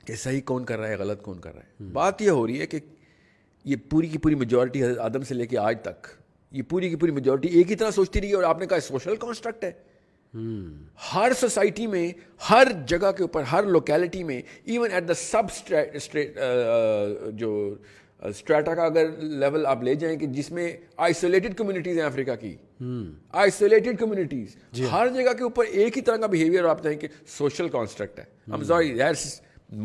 [0.07, 2.59] کہ صحیح کون کر رہا ہے غلط کون کر رہا ہے بات یہ ہو رہی
[2.61, 2.79] ہے کہ
[3.65, 6.07] یہ پوری کی پوری میجورٹی آدم سے لے کے آج تک
[6.57, 8.79] یہ پوری کی پوری میجورٹی ایک ہی طرح سوچتی رہی ہے اور آپ نے کہا
[8.87, 9.71] سوشل کانسٹرکٹ ہے
[11.13, 12.11] ہر سوسائٹی میں
[12.49, 15.71] ہر جگہ کے اوپر ہر لوکیلٹی میں ایون ایٹ دا سب
[17.37, 17.53] جو
[18.27, 19.09] اسٹریٹا کا اگر
[19.39, 20.71] لیول آپ لے جائیں کہ جس میں
[21.05, 22.93] آئسولیٹڈ کمیونٹیز ہیں افریقہ کی جی
[23.43, 24.55] آئسولیٹڈ ہاں۔ کمیونٹیز
[24.91, 27.07] ہر جگہ کے اوپر ایک ہی طرح کا بہیویئر آپ کہیں کہ
[27.37, 29.07] سوشل کانسٹرکٹ ہے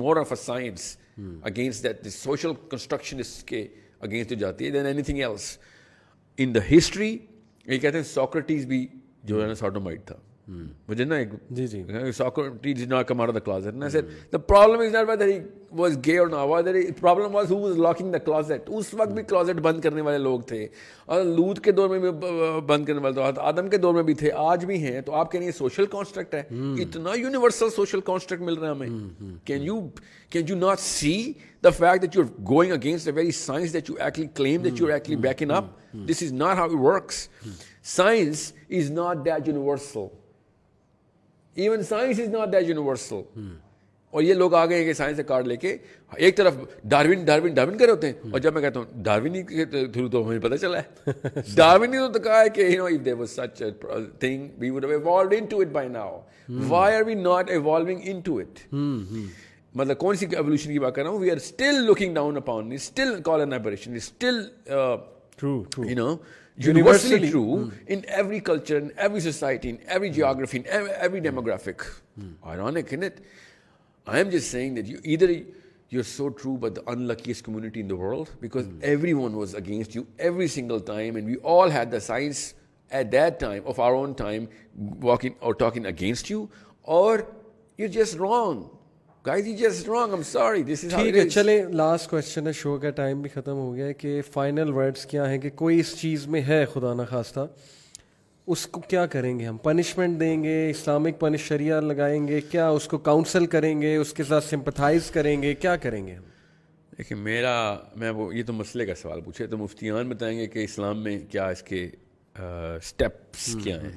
[0.00, 0.96] more of a science
[1.44, 3.66] against that social construction کے
[4.00, 5.56] اگینسٹ جو جاتی ہے then anything else
[6.38, 7.16] in the history
[7.66, 8.86] یہ کہتے ہیں سوکرٹیز بھی
[9.24, 10.14] جو ہے نا ساٹو تھا
[10.88, 11.82] مجھے نا ایک جی جی
[13.06, 13.64] come out of
[14.32, 15.38] the problem is not whether he
[15.76, 19.10] was gay or not whether problem was was who locking the closet closet اس وقت
[19.50, 20.66] بھی بند کرنے والے لوگ تھے
[21.06, 22.10] اور لوڈ کے دور میں بھی
[22.66, 25.32] بند کرنے والے تھے آدم کے دور میں بھی تھے آج بھی ہیں تو آپ
[25.34, 28.88] سوشل سوشل کانسٹرکٹ کانسٹرکٹ ہے اتنا یونیورسل مل کے ہمیں
[29.44, 29.80] can you
[30.30, 31.16] can you you not see
[31.64, 32.18] the fact that
[32.50, 35.70] going against very science science that that that you you actually actually claim up
[36.10, 37.28] this is is not not how works
[39.48, 40.06] universal
[41.54, 43.20] even science is not that universal
[44.10, 45.76] اور یہ لوگ آ گئے کہ سائنس سے card لے کے
[46.16, 46.54] ایک طرف
[46.88, 50.22] ڈاروین ڈاروین ڈاروین کرے ہوتے ہیں اور جب میں کہتا ہوں ڈاروین کے تھرو تو
[50.28, 51.12] ہمیں پتہ چلا ہے
[51.56, 53.70] ڈاروین نے تو کہا ہے کہ you know if there was such a
[54.20, 56.18] thing we would have evolved into it by now
[56.68, 61.10] why are we not evolving into it مطلب کون سی ایولیوشن کی بات کر رہا
[61.10, 64.42] ہوں we are still looking down upon still calling aberration still
[65.38, 66.14] true true you know
[66.56, 67.86] universally true hmm.
[67.86, 71.84] in every culture, in every society, in every geography, in every demographic.
[72.18, 72.32] Hmm.
[72.46, 73.24] Ironic, isn't it?
[74.06, 75.48] I am just saying that
[75.88, 78.78] you're so true, but the unluckiest community in the world, because hmm.
[78.82, 82.54] everyone was against you every single time, and we all had the signs
[82.90, 86.50] at that time of our own time walking or talking against you,
[86.82, 87.26] or
[87.76, 88.70] you're just wrong.
[89.28, 89.70] ہے
[91.30, 92.14] چلیں last
[92.54, 95.94] show کا time بھی ختم ہو گیا کہ final words کیا ہیں کہ کوئی اس
[96.00, 97.40] چیز میں ہے خدا نخواستہ
[98.54, 102.68] اس کو کیا کریں گے ہم پنشمنٹ دیں گے اسلامک پنش شریعہ لگائیں گے کیا
[102.68, 106.16] اس کو کاؤنسل کریں گے اس کے ساتھ سمپتھائز کریں گے کیا کریں گے
[106.98, 107.54] دیکھیے میرا
[108.00, 111.16] میں وہ یہ تو مسئلے کا سوال پوچھے تو مفتیان بتائیں گے کہ اسلام میں
[111.30, 111.80] کیا اس کے
[112.42, 113.90] اسٹیپس کیا ہیں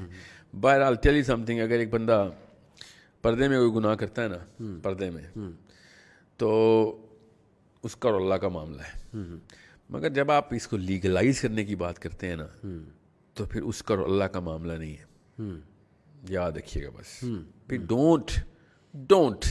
[0.61, 2.19] بہرحال ٹیلی سم تھنگ اگر ایک بندہ
[3.21, 5.21] پردے میں کوئی گناہ کرتا ہے نا پردے میں
[6.39, 6.49] تو
[7.87, 9.23] اس کا اور اللہ کا معاملہ ہے
[9.95, 12.47] مگر جب آپ اس کو لیگلائز کرنے کی بات کرتے ہیں نا
[13.37, 15.55] تو پھر اس کا اور اللہ کا معاملہ نہیں ہے
[16.33, 17.19] یاد رکھیے گا بس
[17.67, 18.31] پھر don't
[19.07, 19.45] don't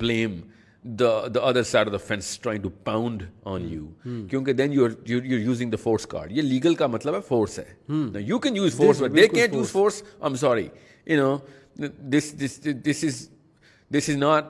[0.00, 0.40] blame
[1.00, 3.88] the the other side of the fence trying to pound on you
[4.30, 7.64] کیونکہ then you you using the force card یہ لیگل کا مطلب ہے فورس ہے
[7.94, 8.98] you you can use force
[9.70, 10.66] force I am sorry
[11.16, 11.36] no
[11.78, 13.28] this this this is
[13.96, 14.44] this is not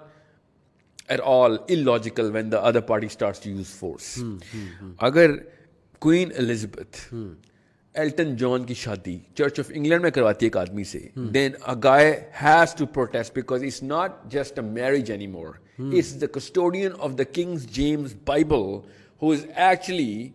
[1.09, 4.16] at all in logical when the other party use force
[5.09, 5.35] اگر
[6.07, 7.01] queen Elizabeth
[7.99, 10.99] Elton John کی شادی church of England میں کرواتی ہے ایک آدمی سے
[11.35, 12.11] then a guy
[12.43, 15.49] has to protest because it's not just a marriage any more
[15.79, 18.64] it's the custodian of the king's James Bible
[19.22, 20.29] who is actually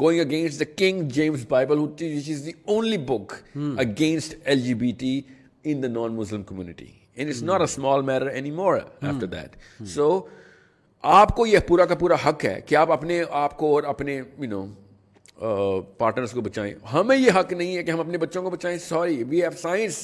[0.00, 3.32] going against the King James Bible which is the only book
[3.78, 5.20] against L G B T
[5.64, 6.94] in the non Muslim community.
[7.16, 7.68] And it's not a hmm.
[7.76, 9.06] small matter anymore hmm.
[9.10, 9.56] after that.
[9.78, 9.92] Hmm.
[9.98, 10.08] So
[11.14, 14.14] آپ کو یہ پورا کا پورا حق ہے کہ آپ اپنے آپ کو اور اپنے
[14.16, 18.50] یو نو پارٹنرس کو بچائیں ہمیں یہ حق نہیں ہے کہ ہم اپنے بچوں کو
[18.50, 19.96] بچائیں sorry we have science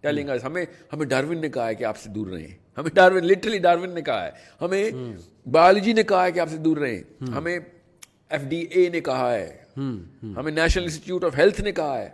[0.00, 2.46] telling us ہمیں ہمیں ڈاروین نے کہا ہے کہ آپ سے دور رہیں
[2.78, 4.30] ہمیں ڈاروین لٹرلی ڈاروین نے کہا ہے
[4.62, 4.90] ہمیں
[5.58, 7.58] بایولوجی نے کہا ہے کہ آپ سے دور رہیں ہمیں
[8.28, 9.46] ایف ڈی اے نے کہا ہے
[9.76, 12.08] ہمیں نیشنل انسٹیٹیوٹ آف ہیلتھ نے کہا ہے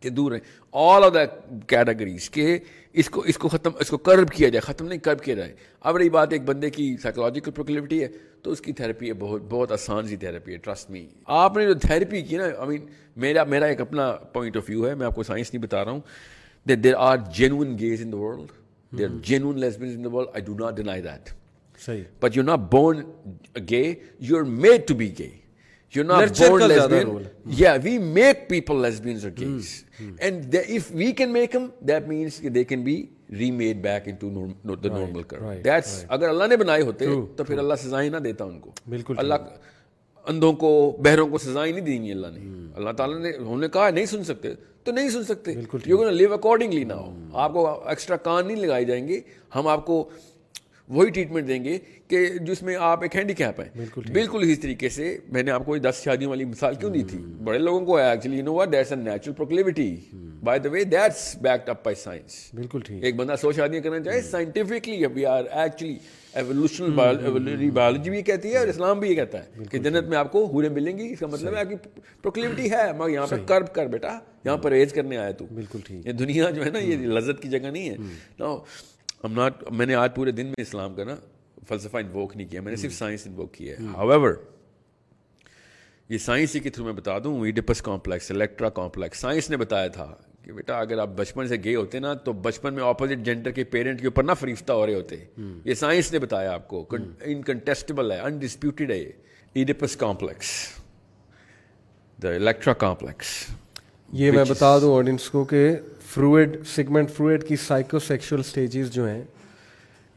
[0.00, 0.40] کہ دور ہیں
[0.88, 1.24] آل آف دا
[1.68, 2.58] کیٹیگریز کہ
[3.02, 5.54] اس کو اس کو ختم اس کو کرب کیا جائے ختم نہیں کرب کیا جائے
[5.90, 8.08] اب رہی بات ایک بندے کی سائیکولوجیکل پروکلیوٹی ہے
[8.42, 11.06] تو اس کی تھیراپی ہے بہت بہت آسان سی تھراپی ہے ٹرسٹ می
[11.42, 12.86] آپ نے جو تھیراپی کی نا آئی مین
[13.22, 15.90] میرا میرا ایک اپنا پوائنٹ آف ویو ہے میں آپ کو سائنس نہیں بتا رہا
[15.90, 16.00] ہوں
[16.82, 21.02] there are genuine gays in the world genuine in the world I do not deny
[21.02, 21.28] that
[21.86, 23.82] صحیح but you not born gay
[24.28, 25.28] you are made to be gay
[25.96, 26.98] اگر
[36.28, 39.34] اللہ نے بنائے ہوتے تو پھر اللہ نہ دیتا ان کو بالکل اللہ
[40.28, 40.70] اندھوں کو
[41.04, 44.06] بہروں کو سزائی نہیں دیں گی اللہ نے اللہ تعالیٰ نے انہوں نے کہا نہیں
[44.06, 44.48] سن سکتے
[44.84, 45.54] تو نہیں سن سکتے
[47.32, 49.20] آپ کو ایکسٹرا کان نہیں جائیں گے
[49.54, 50.08] ہم آپ کو
[50.96, 51.76] وہی ٹریٹمنٹ دیں گے
[52.08, 55.64] کہ جس میں آپ ایک ہینڈی کیپ ہیں بالکل اس طریقے سے میں نے آپ
[55.66, 58.72] کو دس شادیوں والی مثال کیوں دی تھی بڑے لوگوں کو actually you know what
[58.72, 59.94] that's a natural proclivity
[60.44, 64.00] by the way that's backed up by science بالکل ٹھیک ایک بندہ سو شادیاں کرنا
[64.04, 65.94] چاہے scientifically we are actually
[66.38, 70.32] evolutionary biology بھی کہتی ہے اور اسلام بھی یہ کہتا ہے کہ جنت میں آپ
[70.32, 71.76] کو ہورے ملیں گی اس کا مطلب ہے کہ
[72.22, 76.06] پروکلیوٹی ہے مگر یہاں پہ کرب کر بیٹا یہاں پرہیز کرنے آیا تو بالکل ٹھیک
[76.06, 78.46] یہ دنیا جو ہے نا یہ لذت کی جگہ نہیں ہے
[79.24, 81.14] ایم ناٹ میں نے آج پورے دن میں اسلام کا نا
[81.68, 82.82] فلسفہ انووک نہیں کیا میں نے hmm.
[82.82, 84.44] صرف سائنس انووک کیا ہے ایور hmm.
[86.08, 89.88] یہ سائنس ہی کے تھرو میں بتا دوں Oedipus complex Electra complex science نے بتایا
[89.96, 90.06] تھا
[90.42, 93.64] کہ بیٹا اگر آپ بچپن سے گئے ہوتے نا تو بچپن میں اپوزٹ جینڈر کے
[93.74, 95.58] پیرنٹ کے اوپر نہ فریفتہ ہو رہے ہوتے hmm.
[95.64, 96.86] یہ سائنس نے بتایا آپ کو
[97.24, 99.04] انکنٹیسٹیبل ہے انڈسپیوٹیڈ ہے
[99.54, 100.50] Oedipus complex
[102.22, 103.34] the Electra complex
[104.22, 105.64] یہ میں بتا دوں آڈینس کو کہ
[106.14, 109.22] فروئڈ سیگمنٹ فروئڈ کی سائیکو سیکشل اسٹیجز جو ہیں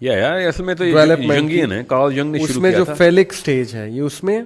[0.08, 2.86] یا یار اصل میں تو ڈیولپمنٹ کارل جنگ نے شروع کیا تھا اس میں جو
[2.98, 4.42] فیلک سٹیج ہے یہ اس میں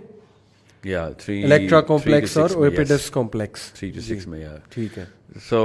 [0.85, 5.05] یا تھری الیکٹرا کمپلیکس اور اوپیڈس کمپلیکس تھری ٹو سکس میں یار جی, ٹھیک ہے
[5.49, 5.61] so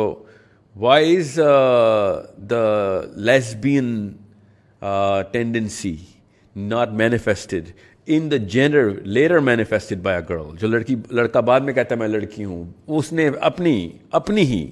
[0.85, 1.39] why is
[2.51, 3.01] the
[3.31, 3.89] lesbian
[5.33, 5.97] tendency
[6.69, 7.69] not manifested
[8.13, 11.99] in the gender layer manifested by a girl جو لڑکی لڑکا بعد میں کہتا ہے
[12.01, 12.65] میں لڑکی ہوں
[12.99, 13.75] اس نے اپنی
[14.21, 14.67] اپنی ہی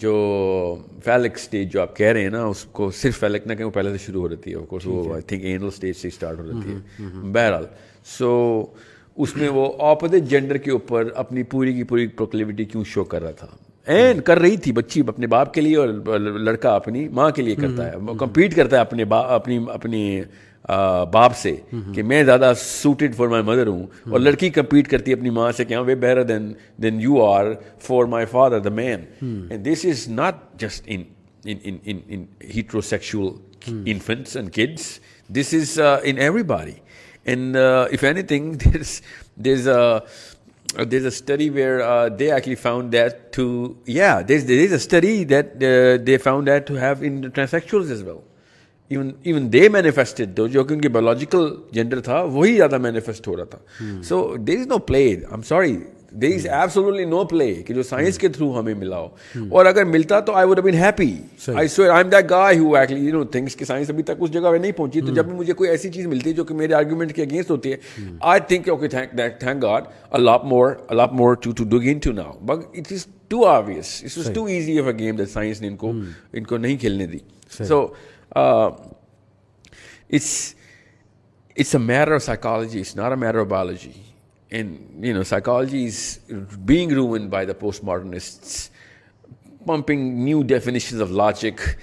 [0.00, 0.14] جو
[1.04, 3.90] فیلک اسٹیج جو آپ کہہ رہے ہیں نا اس کو صرف فیلک نہ کہ پہلے
[3.92, 7.64] سے شروع ہو رہتی ہے وہ آئی اینل اسٹیج سے اسٹارٹ ہو رہتی ہے بہرحال
[8.18, 8.32] سو
[9.22, 13.22] اس میں وہ اپوزٹ جینڈر کے اوپر اپنی پوری کی پوری پروکلیوٹی کیوں شو کر
[13.22, 13.46] رہا تھا
[13.96, 17.54] این کر رہی تھی بچی اپنے باپ کے لیے اور لڑکا اپنی ماں کے لیے
[17.56, 20.00] کرتا ہے کمپیٹ کرتا ہے اپنے اپنی اپنی
[21.12, 21.54] باپ سے
[21.94, 25.50] کہ میں زیادہ سوٹیڈ فار مائی مدر ہوں اور لڑکی کمپیٹ کرتی ہے اپنی ماں
[25.56, 26.52] سے کہ ہاں وے بہر then
[26.82, 27.46] then you are
[27.86, 30.90] for my father the man and this is not just
[31.44, 32.24] in
[32.90, 34.88] heterosexual infants and kids
[35.40, 35.78] this is
[36.10, 36.18] in
[36.52, 36.72] everybody
[37.24, 39.00] and if anything this
[39.46, 39.68] does
[40.90, 45.22] there is a study where they I found that to yeah there is a study
[45.30, 45.54] that
[46.06, 48.28] they found that to have in transsexual is well
[48.92, 53.28] even even they manifested though جو کہ ان کی biological gender تھا وہی زیادہ manifest
[53.28, 55.76] ہو رہا تھا so there is no play I am sorry
[56.22, 59.84] there is absolutely no play کہ جو سائنس کے تھرو ہمیں ملا ہو اور اگر
[59.92, 61.10] ملتا تو I would been happy
[61.54, 64.12] I so I am the guy who actually you know things کہ سائنس ابھی تک
[64.22, 66.44] اس جگہ پہ نہیں پہنچی تو جب بھی مجھے کوئی ایسی چیز ملتی ہے جو
[66.44, 67.76] کہ میرے آرگیومنٹ کے اگینسٹ ہوتی ہے
[68.32, 69.84] I think okay thank thank God
[70.20, 74.00] a lot more a lot more too to do gain to now but it is too obvious
[74.04, 76.04] it is too easy of a game that science نے ان کو hmm.
[76.32, 77.18] ان کو نہیں کھیلنے دی
[77.66, 77.86] so
[78.34, 78.70] Uh,
[80.08, 80.54] it's
[81.74, 82.80] a matter of psychology.
[82.80, 84.14] It's not a matter of biology.
[84.50, 86.18] And, psychology is
[86.64, 88.70] being ruined by the postmodernists,
[89.66, 91.78] pumping new definitions of logic,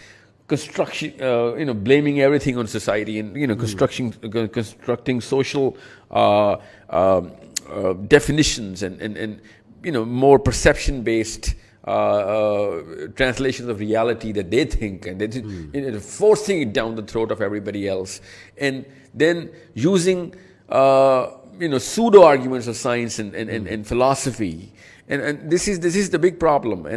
[0.48, 3.52] construction, uh, blaming everything on society and, hmm.
[3.52, 5.78] uh, constructing social
[6.10, 7.32] um,
[7.70, 9.42] definitions and
[9.84, 11.56] more perception-based
[13.16, 15.06] translation of reality the they think
[16.10, 18.20] forcing it down the throat of everybody else
[18.56, 18.76] and
[19.20, 19.38] then
[19.84, 20.20] using
[21.62, 24.56] you know pseudo arguments of science and philosophy
[25.10, 26.88] and this is this is the big problems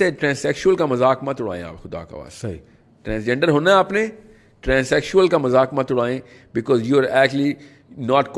[0.00, 2.24] they ٹرانسل کا مذاق مت اڑائیں آپ خدا کا
[3.04, 4.06] transgender ہونا ہے آپ نے
[4.60, 6.18] ٹرانسیکشول کا مذاق مت اڑائیں
[6.54, 7.52] because you are actually
[8.06, 8.34] not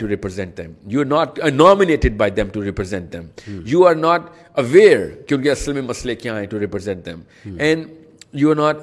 [0.00, 5.06] to represent them you are not by them to represent them you are not aware
[5.28, 7.20] کیونکہ اصل میں مسئلے کیا ہیں to represent them
[7.58, 7.86] and
[8.40, 8.78] you are not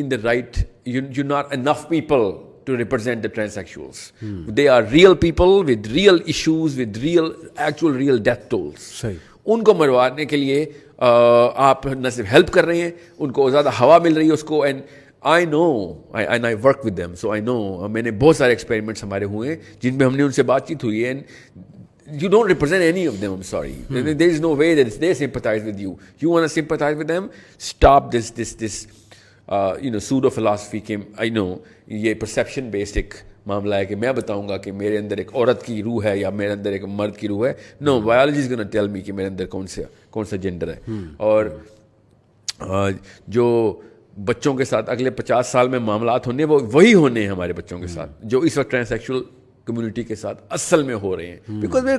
[0.00, 2.30] in the right you not enough people
[2.64, 4.10] to represent the transsexuals
[4.56, 9.74] they are real people with real issues with real actual real death tolls ان کو
[9.74, 10.64] مروانے کے لیے
[11.64, 14.42] آپ نہ صرف help کر رہے ہیں ان کو زیادہ ہوا مل رہی ہے اس
[14.44, 14.80] کو and
[15.30, 15.62] I know
[16.16, 19.56] I work with them so I know میں نے بہت سارے ایکسپیریمنٹس ہمارے ہوئے ہیں
[19.80, 23.44] جن میں ہم نے ان سے بات چیت ہوئی and you don't represent any of
[23.46, 23.72] sorry
[24.18, 27.26] there is no way that they with with you you them
[27.60, 28.84] stop this this this
[29.82, 31.46] you know pseudo philosophy کے آئی نو
[31.88, 33.14] یہ پرسپشن بیسڈ ایک
[33.46, 36.30] معاملہ ہے کہ میں بتاؤں گا کہ میرے اندر ایک عورت کی روح ہے یا
[36.38, 39.46] میرے اندر ایک مرد کی روح ہے no biology is tell me کہ میرے اندر
[39.56, 41.46] کون سا کون سا جینڈر ہے اور
[43.36, 43.46] جو
[44.26, 47.78] بچوں کے ساتھ اگلے پچاس سال میں معاملات ہونے وہ وہی ہونے ہیں ہمارے بچوں
[47.78, 49.20] کے ساتھ جو اس وقت ٹرانسیکشل
[49.64, 51.92] کمیونٹی کے ساتھ اصل میں ہو رہے ہیں because we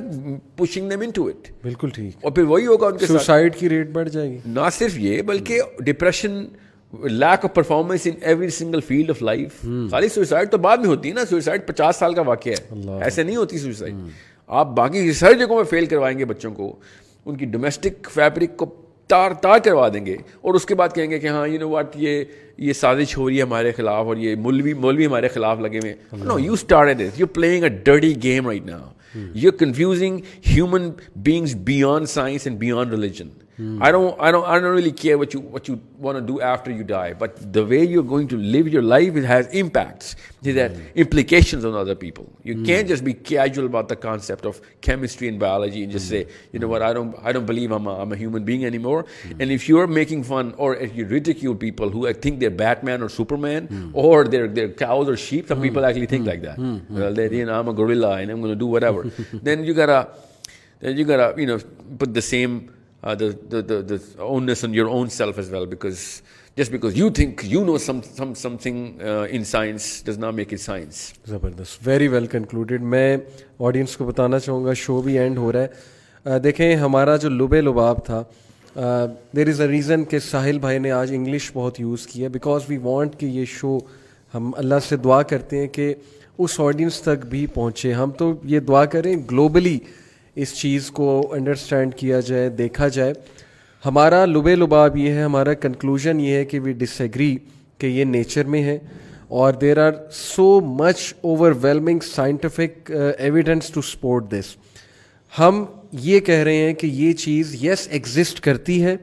[0.56, 3.90] pushing name into it بالکل ٹھیک اور پھر وہی ہوگا ان کے سوسائڈ کی ریٹ
[3.92, 6.44] بڑھ جائے گی نہ صرف یہ بلکہ depression
[7.08, 9.60] lack of performance in every single field of life
[9.90, 13.22] خالی سوئسائڈ تو بعد میں ہوتی ہے نا سوئسائڈ پچاس سال کا واقعہ ہے ایسے
[13.22, 13.94] نہیں ہوتی سوئسائڈ
[14.62, 16.74] آپ باقی ریسرچ جگہوں میں فیل کروائیں گے بچوں کو
[17.24, 18.66] ان کی ڈومیسٹک فیبرک کو
[19.12, 21.68] تار تار کروا دیں گے اور اس کے بعد کہیں گے کہ ہاں یو نو
[21.70, 22.22] واٹ یہ
[22.66, 26.22] یہ سازش ہو رہی ہے ہمارے خلاف اور یہ مولوی مولوی ہمارے خلاف لگے ہوئے
[26.26, 26.54] no you
[27.00, 30.18] this you playing a dirty game right now you confusing
[30.50, 30.90] human
[31.28, 33.92] beings science and beyond religion I
[34.42, 35.74] I do really care what what you
[36.04, 39.48] you you after die but the way you going to live your life it has
[39.62, 40.14] impacts
[41.00, 45.40] implications on other people you can just be casual about the life of chemistry and
[45.40, 47.48] biology جس سے you you you you you you no no what I I don't
[47.48, 50.22] believe am am am a a human being any more and and if are making
[50.22, 52.66] fun or or or or retake your people people who think think there there there
[52.84, 56.56] Batman man super cows shape some actually like that
[58.58, 59.02] do ever
[59.44, 60.02] then then گرا
[61.06, 61.30] گرا
[61.98, 62.58] put the same
[63.10, 64.46] in
[65.70, 65.98] because
[66.56, 70.88] just you you think no some thing science science does not make it
[71.30, 73.16] زبردست very well concluded میں
[73.66, 75.68] audience کو بتانا چاہوں گا شو بھی and ہو رہا ہے
[76.30, 78.22] uh, دیکھیں ہمارا جو لبے لباب تھا
[79.36, 82.62] دیر از اے ریزن کہ ساحل بھائی نے آج انگلش بہت یوز کی ہے بیکاز
[82.68, 83.76] وی وانٹ کہ یہ شو
[84.34, 85.92] ہم اللہ سے دعا کرتے ہیں کہ
[86.44, 89.78] اس آڈینس تک بھی پہنچے ہم تو یہ دعا کریں گلوبلی
[90.40, 91.06] اس چیز کو
[91.36, 93.12] انڈرسٹینڈ کیا جائے دیکھا جائے
[93.86, 97.34] ہمارا لبے لباب یہ ہے ہمارا کنکلوژن یہ ہے کہ وی ڈس ایگری
[97.78, 98.78] کہ یہ نیچر میں ہے
[99.40, 100.48] اور there are so
[100.80, 101.12] much
[101.60, 104.56] overwhelming scientific evidence to support this
[105.38, 105.64] ہم
[106.08, 108.96] یہ کہہ رہے ہیں کہ یہ چیز یس ایگزٹ کرتی ہے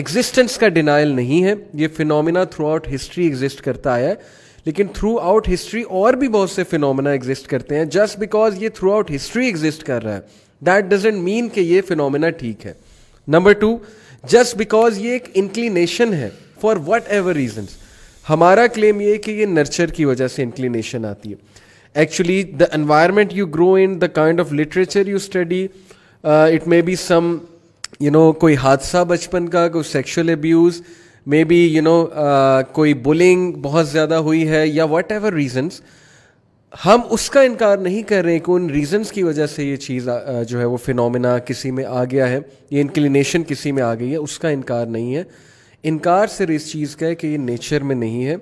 [0.00, 4.14] ایگزسٹنس کا ڈینائل نہیں ہے یہ phenomena throughout history exist کرتا آیا ہے
[4.64, 8.68] لیکن تھرو آؤٹ ہسٹری اور بھی بہت سے فنومنا ایگزٹ کرتے ہیں جسٹ بیکاز یہ
[8.74, 12.72] تھرو آؤٹ ہسٹری ایگزسٹ کر رہا ہے دیٹ ڈزنٹ مین کہ یہ فینومینا ٹھیک ہے
[13.34, 13.76] نمبر ٹو
[14.30, 16.28] جسٹ بیکاز یہ ایک انکلینیشن ہے
[16.60, 17.76] فار وٹ ایور ریزنس
[18.28, 21.36] ہمارا کلیم یہ کہ یہ نرچر کی وجہ سے انکلینیشن آتی ہے
[22.00, 25.66] actually the environment you grow in the kind of literature you study
[26.32, 27.36] it may be some
[28.00, 30.80] you know کوئی حادثہ بچپن کا کوئی sexual abuse
[31.30, 32.04] may be you know
[32.72, 35.80] کوئی بلنگ بہت زیادہ ہوئی ہے یا وٹ ایور ریزنس
[36.84, 40.08] ہم اس کا انکار نہیں کر رہے کہ ان ریزنس کی وجہ سے یہ چیز
[40.48, 42.38] جو ہے وہ فنومنا کسی میں آ گیا ہے
[42.70, 45.22] یہ انکلینیشن کسی میں آ گئی ہے اس کا انکار نہیں ہے
[45.90, 48.36] انکار صرف اس چیز کا ہے کہ یہ نیچر میں نہیں ہے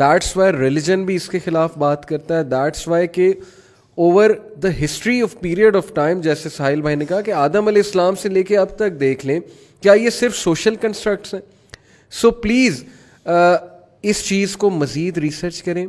[0.00, 3.32] دیٹس وائی ریلیجن بھی اس کے خلاف بات کرتا ہے دیٹس وائی کہ
[4.04, 4.30] over
[4.62, 8.14] the history of period of time جیسے ساحل بھائی نے کہا کہ آدم علیہ السلام
[8.22, 9.38] سے لے کے اب تک دیکھ لیں
[9.82, 11.40] کیا یہ صرف سوشل کنسٹرکٹس ہیں
[12.20, 12.82] سو پلیز
[13.34, 15.86] اس چیز کو مزید ریسرچ کریں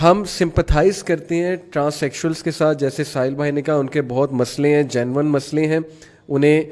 [0.00, 4.02] ہم سمپتھائز کرتے ہیں ٹرانس سیکشولس کے ساتھ جیسے ساحل بھائی نے کہا ان کے
[4.10, 5.78] بہت مسئلے ہیں جینون مسئلے ہیں
[6.36, 6.62] انہیں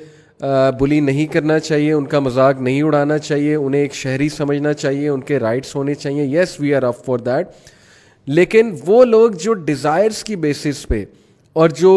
[0.81, 5.09] بلی نہیں کرنا چاہیے ان کا مذاق نہیں اڑانا چاہیے انہیں ایک شہری سمجھنا چاہیے
[5.09, 7.49] ان کے رائٹس ہونے چاہیے yes we are up for that
[8.39, 11.05] لیکن وہ لوگ جو ڈیزائرس کی بیسس پہ
[11.61, 11.93] اور جو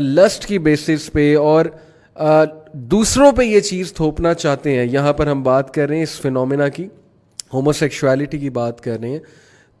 [0.00, 1.66] لسٹ کی بیسس پہ اور
[2.92, 6.20] دوسروں پہ یہ چیز تھوپنا چاہتے ہیں یہاں پر ہم بات کر رہے ہیں اس
[6.20, 6.86] فینومنا کی
[7.54, 7.70] ہومو
[8.40, 9.18] کی بات کر رہے ہیں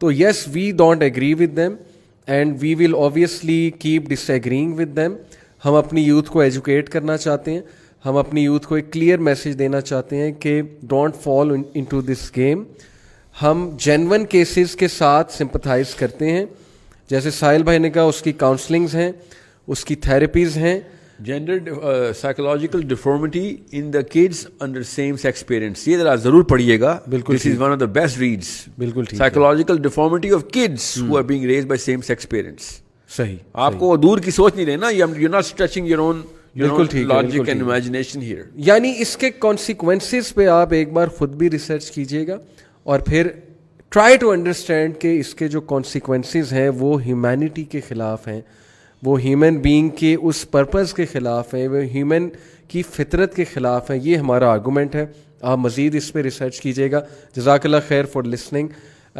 [0.02, 1.74] تو yes we don't agree with them
[2.34, 5.14] and we will obviously keep disagreeing with them
[5.64, 7.60] ہم اپنی یوتھ کو ایجوکیٹ کرنا چاہتے ہیں
[8.06, 10.60] ہم اپنی یوتھ کو ایک کلیئر میسیج دینا چاہتے ہیں کہ
[10.92, 11.54] don't fall
[11.90, 12.64] into this game
[13.42, 16.44] ہم جینون کیسز کے ساتھ سمپتھائز کرتے ہیں
[17.10, 19.10] جیسے ساحل بھائی نے کہا اس کی کاؤنسلنگز ہیں
[19.72, 20.78] اس کی تھیراپیز ہیں
[21.24, 21.58] gender
[22.20, 27.36] psychological deformity in the kids under same sex parents یہ ذرا ضرور پڑھیے گا بالکل
[27.36, 28.48] this is one of the best reads
[28.78, 32.70] بالکل psychological deformity of kids who are being raised by same sex parents
[33.16, 36.22] صحیح آپ کو دور کی سوچ نہیں رہنا you you not stretching your own
[36.60, 41.50] بالکل لاجک اینڈ امیجنیشن ہیئر یعنی اس کے کانسیکوینسز پہ آپ ایک بار خود بھی
[41.50, 42.36] ریسرچ کیجیے گا
[42.92, 43.28] اور پھر
[43.92, 48.40] ٹرائی ٹو انڈرسٹینڈ کہ اس کے جو کانسیکوینسز ہیں وہ ہیومینٹی کے خلاف ہیں
[49.06, 52.28] وہ ہیومن بینگ کے اس پرپز کے خلاف ہیں وہ ہیومن
[52.68, 55.04] کی فطرت کے خلاف ہیں یہ ہمارا آرگومنٹ ہے
[55.52, 57.00] آپ مزید اس پہ ریسرچ کیجیے گا
[57.36, 58.68] جزاک اللہ خیر فار لسننگ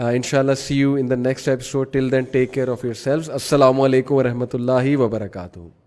[0.05, 3.31] ان شاء اللہ see you in the next episode till then take care of yourself
[3.31, 5.82] السلام علیکم و رحمۃ اللہ وبرکاتہ